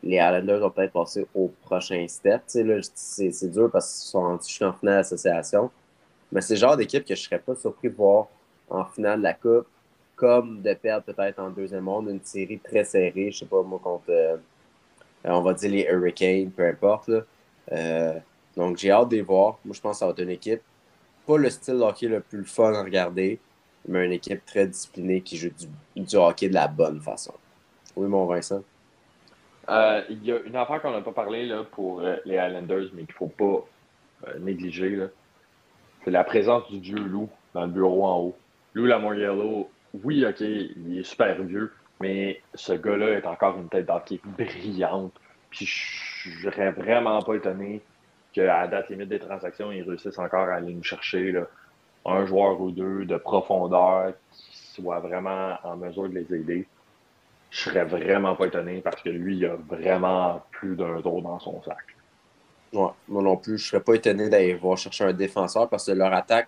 [0.04, 2.42] les Islanders vont peut-être passer au prochain step.
[2.46, 5.72] C'est dur parce qu'ils sont en, en finale d'association.
[6.32, 8.28] Mais c'est le genre d'équipe que je ne serais pas surpris de voir
[8.70, 9.68] en finale de la Coupe,
[10.16, 13.32] comme de perdre peut-être en deuxième monde une série très serrée.
[13.32, 14.38] Je sais pas, moi, contre, euh,
[15.24, 17.12] on va dire les Hurricanes, peu importe.
[17.72, 18.20] Euh,
[18.58, 19.60] donc, j'ai hâte de les voir.
[19.64, 20.62] Moi, je pense que ça va être une équipe.
[21.26, 23.40] Pas le style hockey le plus fun à regarder,
[23.88, 27.34] mais une équipe très disciplinée qui joue du, du hockey de la bonne façon.
[27.96, 28.64] Oui, mon Vincent?
[29.70, 32.90] Euh, il y a une affaire qu'on n'a pas parlé là, pour euh, les Islanders,
[32.94, 35.08] mais qu'il ne faut pas euh, négliger.
[36.04, 38.38] C'est la présence du dieu Lou dans le bureau en haut.
[38.74, 39.70] Lou Lamoriello,
[40.04, 41.72] oui, OK, il est super vieux,
[42.02, 45.14] mais ce gars-là est encore une tête d'hockey brillante.
[45.50, 47.82] Puis je serais vraiment pas étonné
[48.34, 51.48] qu'à la date limite des transactions, ils réussissent encore à aller nous chercher là,
[52.06, 56.68] un joueur ou deux de profondeur qui soit vraiment en mesure de les aider.
[57.50, 61.40] Je serais vraiment pas étonné parce que lui, il a vraiment plus d'un dos dans
[61.40, 61.78] son sac.
[62.74, 65.92] Ouais, moi non plus, je serais pas étonné d'aller voir chercher un défenseur parce que
[65.92, 66.48] leur attaque,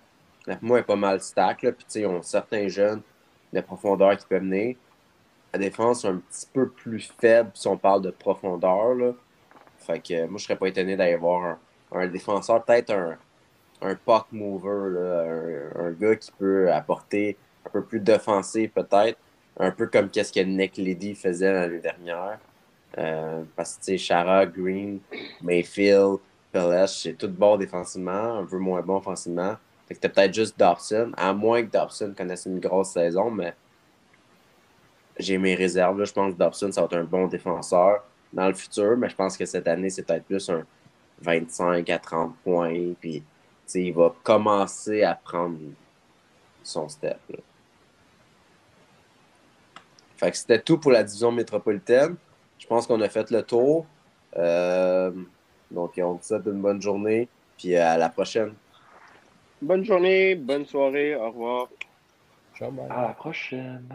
[0.62, 1.64] moi, est pas mal stack.
[1.64, 1.72] Là.
[1.72, 3.02] Puis, ils ont certains jeunes
[3.54, 4.76] de profondeur qui peuvent venir.
[5.54, 8.94] La défense est un petit peu plus faible si on parle de profondeur.
[8.96, 9.14] Là.
[9.78, 11.58] Fait que moi, je serais pas étonné d'aller voir
[11.92, 13.18] un défenseur, peut-être un,
[13.86, 15.26] un puck mover, là,
[15.76, 19.18] un, gars qui peut apporter un peu plus d'offensif, peut-être.
[19.58, 22.40] Un peu comme qu'est-ce que Nick Liddy faisait l'année dernière.
[22.98, 25.00] Euh, parce que, Chara, Green,
[25.42, 26.18] Mayfield,
[26.52, 29.56] Pellesh, c'est tout bon défensivement, un peu moins bon offensivement.
[29.88, 33.54] Fait que t'as peut-être juste Dobson, à moins que Dobson connaisse une grosse saison, mais
[35.18, 36.00] j'ai mes réserves.
[36.00, 36.06] Là.
[36.06, 39.16] Je pense que Dobson, ça va être un bon défenseur dans le futur, mais je
[39.16, 40.66] pense que cette année, c'est peut-être plus un
[41.22, 42.94] 25 à 30 points.
[43.00, 43.24] Puis,
[43.66, 45.58] tu sais, il va commencer à prendre
[46.64, 47.20] son step.
[47.30, 47.38] là.
[50.18, 52.16] Fait que c'était tout pour la division métropolitaine.
[52.58, 53.86] Je pense qu'on a fait le tour.
[54.38, 55.12] Euh,
[55.70, 57.28] donc, on vous souhaite une bonne journée.
[57.58, 58.54] Puis à la prochaine.
[59.62, 61.68] Bonne journée, bonne soirée, au revoir.
[62.58, 62.86] Ciao, bye.
[62.90, 63.88] À la prochaine.